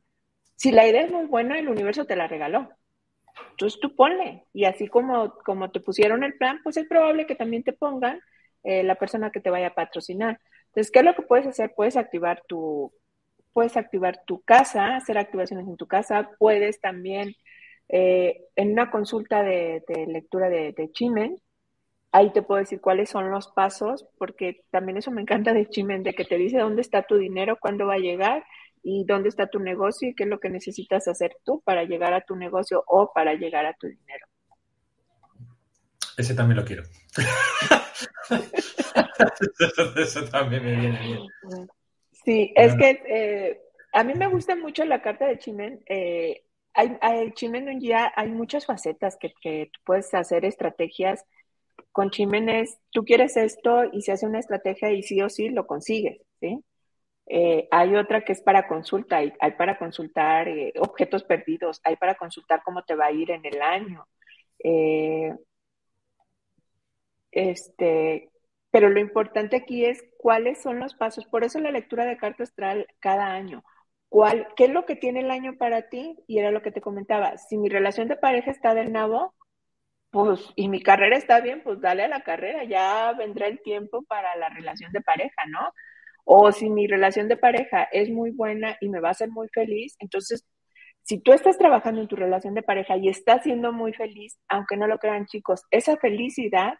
[0.57, 2.69] Si la idea es muy buena, el universo te la regaló.
[3.51, 7.35] Entonces tú ponle, y así como, como te pusieron el plan, pues es probable que
[7.35, 8.19] también te pongan
[8.63, 10.39] eh, la persona que te vaya a patrocinar.
[10.67, 11.73] Entonces, ¿qué es lo que puedes hacer?
[11.75, 12.91] Puedes activar tu,
[13.53, 17.33] puedes activar tu casa, hacer activaciones en tu casa, puedes también
[17.87, 21.37] eh, en una consulta de, lectura de, de, Chimen,
[22.11, 26.03] ahí te puedo decir cuáles son los pasos, porque también eso me encanta de Chimen,
[26.03, 28.43] de que te dice dónde está tu dinero, cuándo va a llegar
[28.87, 32.13] y dónde está tu negocio y qué es lo que necesitas hacer tú para llegar
[32.13, 34.27] a tu negocio o para llegar a tu dinero.
[36.15, 36.83] Ese también lo quiero.
[39.97, 41.21] eso también me viene bien.
[42.11, 43.59] Sí, es que eh,
[43.91, 45.81] a mí me gusta mucho la carta de Chimen.
[45.87, 46.43] Eh,
[46.75, 51.25] hay, hay, Chimen un día hay muchas facetas que, que tú puedes hacer estrategias.
[51.91, 55.49] Con Chimen es, tú quieres esto y se hace una estrategia y sí o sí
[55.49, 56.63] lo consigues, ¿sí?
[57.27, 60.47] Eh, hay otra que es para consulta, hay, para consultar
[60.79, 64.07] objetos perdidos, hay para consultar cómo te va a ir en el año.
[67.31, 68.29] este,
[68.71, 71.25] pero lo importante aquí es cuáles son los pasos.
[71.25, 73.63] Por eso la lectura de carta astral cada año.
[74.09, 76.17] ¿Cuál, ¿Qué es lo que tiene el año para ti?
[76.27, 77.37] Y era lo que te comentaba.
[77.37, 79.33] Si mi relación de pareja está del nabo,
[80.11, 84.03] pues, y mi carrera está bien, pues dale a la carrera, ya vendrá el tiempo
[84.03, 85.73] para la relación de pareja, ¿no?
[86.25, 89.47] O si mi relación de pareja es muy buena y me va a hacer muy
[89.49, 90.45] feliz, entonces,
[91.03, 94.77] si tú estás trabajando en tu relación de pareja y estás siendo muy feliz, aunque
[94.77, 96.73] no lo crean chicos, esa felicidad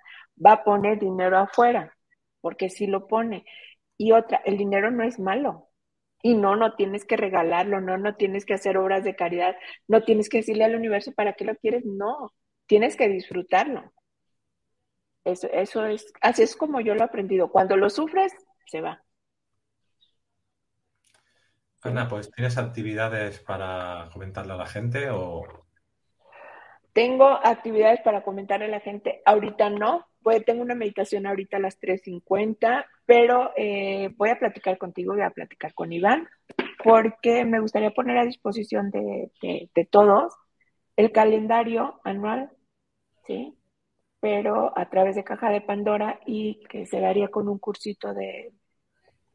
[0.43, 1.95] va a poner dinero afuera,
[2.41, 3.45] porque si lo pone.
[3.97, 5.69] Y otra, el dinero no es malo.
[6.23, 9.55] Y no, no tienes que regalarlo, no, no tienes que hacer obras de caridad,
[9.87, 12.33] no tienes que decirle al universo para qué lo quieres, no,
[12.67, 13.93] tienes que disfrutarlo.
[15.23, 17.51] Eso, eso es, así es como yo lo he aprendido.
[17.51, 18.33] Cuando lo sufres,
[18.65, 19.04] se va.
[21.85, 25.65] Ana, pues ¿tienes actividades para comentarle a la gente o
[26.95, 29.21] tengo actividades para comentarle a la gente.
[29.25, 30.07] Ahorita no,
[30.45, 35.29] tengo una meditación ahorita a las 3.50, pero eh, voy a platicar contigo, voy a
[35.29, 36.29] platicar con Iván,
[36.81, 39.29] porque me gustaría poner a disposición de,
[39.89, 40.33] todos
[40.95, 42.49] el calendario anual,
[43.27, 43.57] ¿sí?
[44.21, 48.53] Pero a través de Caja de Pandora y que se daría con un cursito de,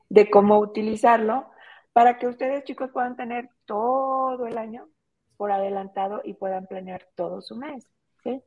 [0.08, 1.50] de cómo utilizarlo
[1.92, 4.88] para que ustedes chicos puedan tener todo el año
[5.36, 7.88] por adelantado y puedan planear todo su mes,
[8.22, 8.42] ¿sí?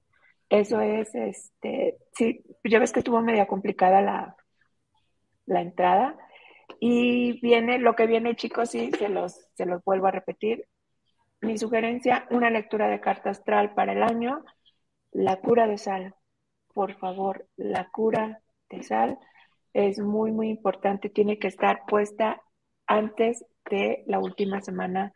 [0.49, 4.35] Eso es, este, sí, ya ves que estuvo media complicada la,
[5.45, 6.15] la entrada.
[6.79, 10.67] Y viene, lo que viene, chicos, sí, se los, se los vuelvo a repetir.
[11.41, 14.43] Mi sugerencia, una lectura de carta astral para el año,
[15.11, 16.15] la cura de sal.
[16.73, 19.19] Por favor, la cura de sal
[19.73, 21.09] es muy, muy importante.
[21.09, 22.41] Tiene que estar puesta
[22.93, 25.13] antes de la última semana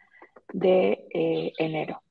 [0.53, 2.01] de eh, enero.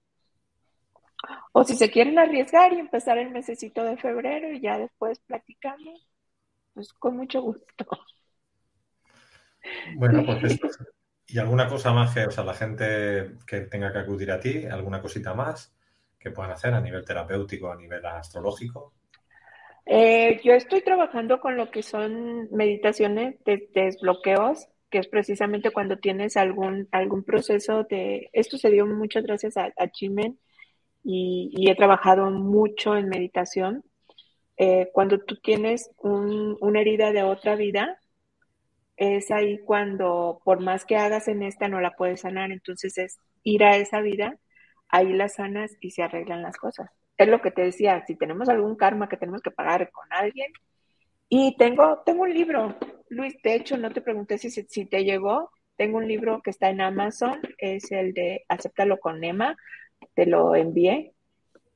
[1.52, 6.06] O si se quieren arriesgar y empezar el mesecito de febrero y ya después platicamos,
[6.74, 7.86] pues con mucho gusto.
[9.96, 10.60] Bueno, pues
[11.28, 14.64] ¿Y alguna cosa más que, o sea, la gente que tenga que acudir a ti,
[14.64, 15.76] alguna cosita más
[16.18, 18.94] que puedan hacer a nivel terapéutico, a nivel astrológico?
[19.86, 25.98] Eh, yo estoy trabajando con lo que son meditaciones de desbloqueos, que es precisamente cuando
[25.98, 28.30] tienes algún, algún proceso de...
[28.32, 30.38] Esto se dio muchas gracias a, a Chimen
[31.02, 33.84] y, he trabajado mucho en meditación.
[34.56, 38.00] Eh, cuando tú tienes una herida de otra vida,
[38.96, 43.18] es ahí cuando por más que hagas en esta no la puedes sanar, entonces es
[43.42, 44.38] ir a esa vida,
[44.88, 46.90] ahí la sanas y se arreglan las cosas.
[47.18, 50.52] Es lo que te decía, si tenemos algún karma que tenemos que pagar con alguien,
[51.28, 52.74] y tengo, tengo un libro,
[53.08, 56.70] Luis, de hecho no te pregunté si, si te llegó, tengo un libro que está
[56.70, 59.56] en Amazon, es el de Acéptalo con Emma,
[60.14, 61.14] te lo envié.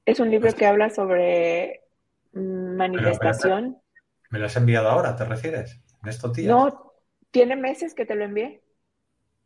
[0.05, 1.83] Es un libro que habla sobre
[2.33, 3.79] mm, manifestación.
[4.31, 5.81] ¿Me lo has enviado ahora, te refieres?
[6.03, 6.49] ¿En estos días?
[6.49, 6.93] No,
[7.31, 8.63] tiene meses que te lo envié.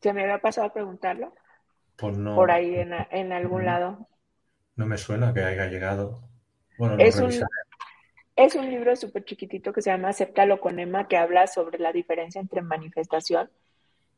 [0.00, 1.34] Se me había pasado a preguntarlo.
[1.96, 2.34] Pues no.
[2.34, 4.08] Por ahí en, algún lado.
[4.76, 6.28] No me suena que haya llegado.
[6.76, 7.30] Bueno, es, un,
[8.36, 11.92] es un libro súper chiquitito que se llama Acéptalo con Emma, que habla sobre la
[11.92, 13.50] diferencia entre manifestación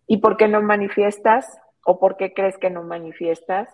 [0.07, 3.69] y por qué no manifiestas o por qué crees que no manifiestas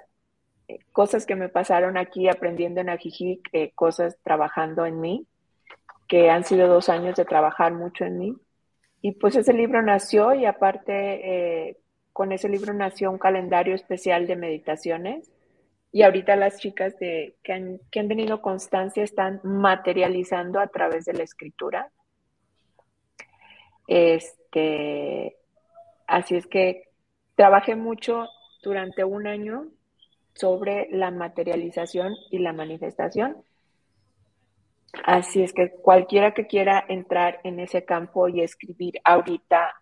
[0.92, 5.26] cosas que me pasaron aquí aprendiendo en Ajijic, eh, cosas trabajando en mí,
[6.08, 8.36] que han sido dos años de trabajar mucho en mí.
[9.00, 11.78] Y pues ese libro nació y aparte eh,
[12.12, 15.31] con ese libro nació un calendario especial de meditaciones.
[15.92, 21.04] Y ahorita las chicas de, que, han, que han tenido constancia están materializando a través
[21.04, 21.90] de la escritura.
[23.86, 25.36] Este,
[26.06, 26.88] así es que
[27.34, 28.26] trabajé mucho
[28.62, 29.66] durante un año
[30.34, 33.36] sobre la materialización y la manifestación.
[35.04, 39.74] Así es que cualquiera que quiera entrar en ese campo y escribir ahorita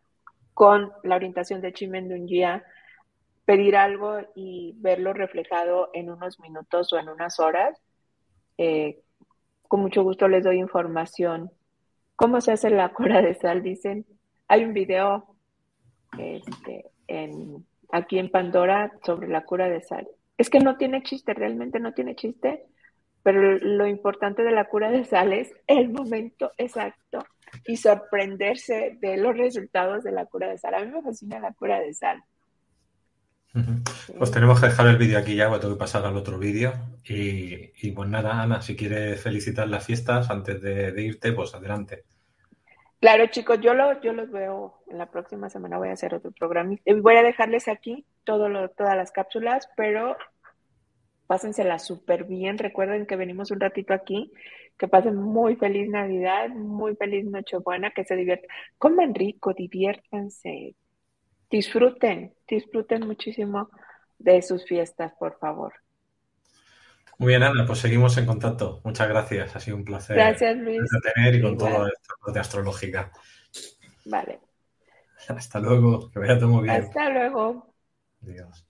[0.54, 2.64] con la orientación de Chimendungia,
[3.50, 7.82] pedir algo y verlo reflejado en unos minutos o en unas horas,
[8.58, 9.00] eh,
[9.66, 11.50] con mucho gusto les doy información.
[12.14, 13.64] ¿Cómo se hace la cura de sal?
[13.64, 14.06] Dicen,
[14.46, 15.34] hay un video
[16.16, 16.84] este,
[17.90, 20.06] aquí en Pandora sobre la cura de sal.
[20.38, 22.62] Es que no tiene chiste, realmente no tiene chiste,
[23.24, 27.26] pero lo importante de la cura de sal es el momento exacto
[27.66, 30.74] y sorprenderse de los resultados de la cura de sal.
[30.74, 32.22] A mí me fascina la cura de sal.
[34.16, 36.72] Pues tenemos que dejar el vídeo aquí ya, voy tengo que pasar al otro vídeo.
[37.04, 42.04] Y, pues nada, Ana, si quieres felicitar las fiestas antes de, irte, pues adelante.
[43.00, 46.32] Claro, chicos, yo, lo, yo los veo en la próxima semana, voy a hacer otro
[46.32, 46.76] programa.
[47.02, 50.16] Voy a dejarles aquí todo lo, todas las cápsulas, pero
[51.26, 52.58] pásensela súper bien.
[52.58, 54.32] Recuerden que venimos un ratito aquí,
[54.78, 58.48] que pasen muy feliz Navidad, muy feliz Nochebuena, que se diviertan.
[58.78, 60.76] Coman rico, diviértanse,
[61.50, 63.70] disfruten, disfruten muchísimo
[64.18, 65.72] de sus fiestas, por favor.
[67.18, 68.80] Muy bien, Ana, pues seguimos en contacto.
[68.82, 70.16] Muchas gracias, ha sido un placer.
[70.16, 70.80] Gracias, Luis.
[71.14, 73.12] tener y con todo esto de astrológica.
[74.06, 74.40] Vale.
[75.28, 76.82] Hasta luego, que vaya todo muy bien.
[76.82, 77.74] Hasta luego.
[78.22, 78.69] Adiós.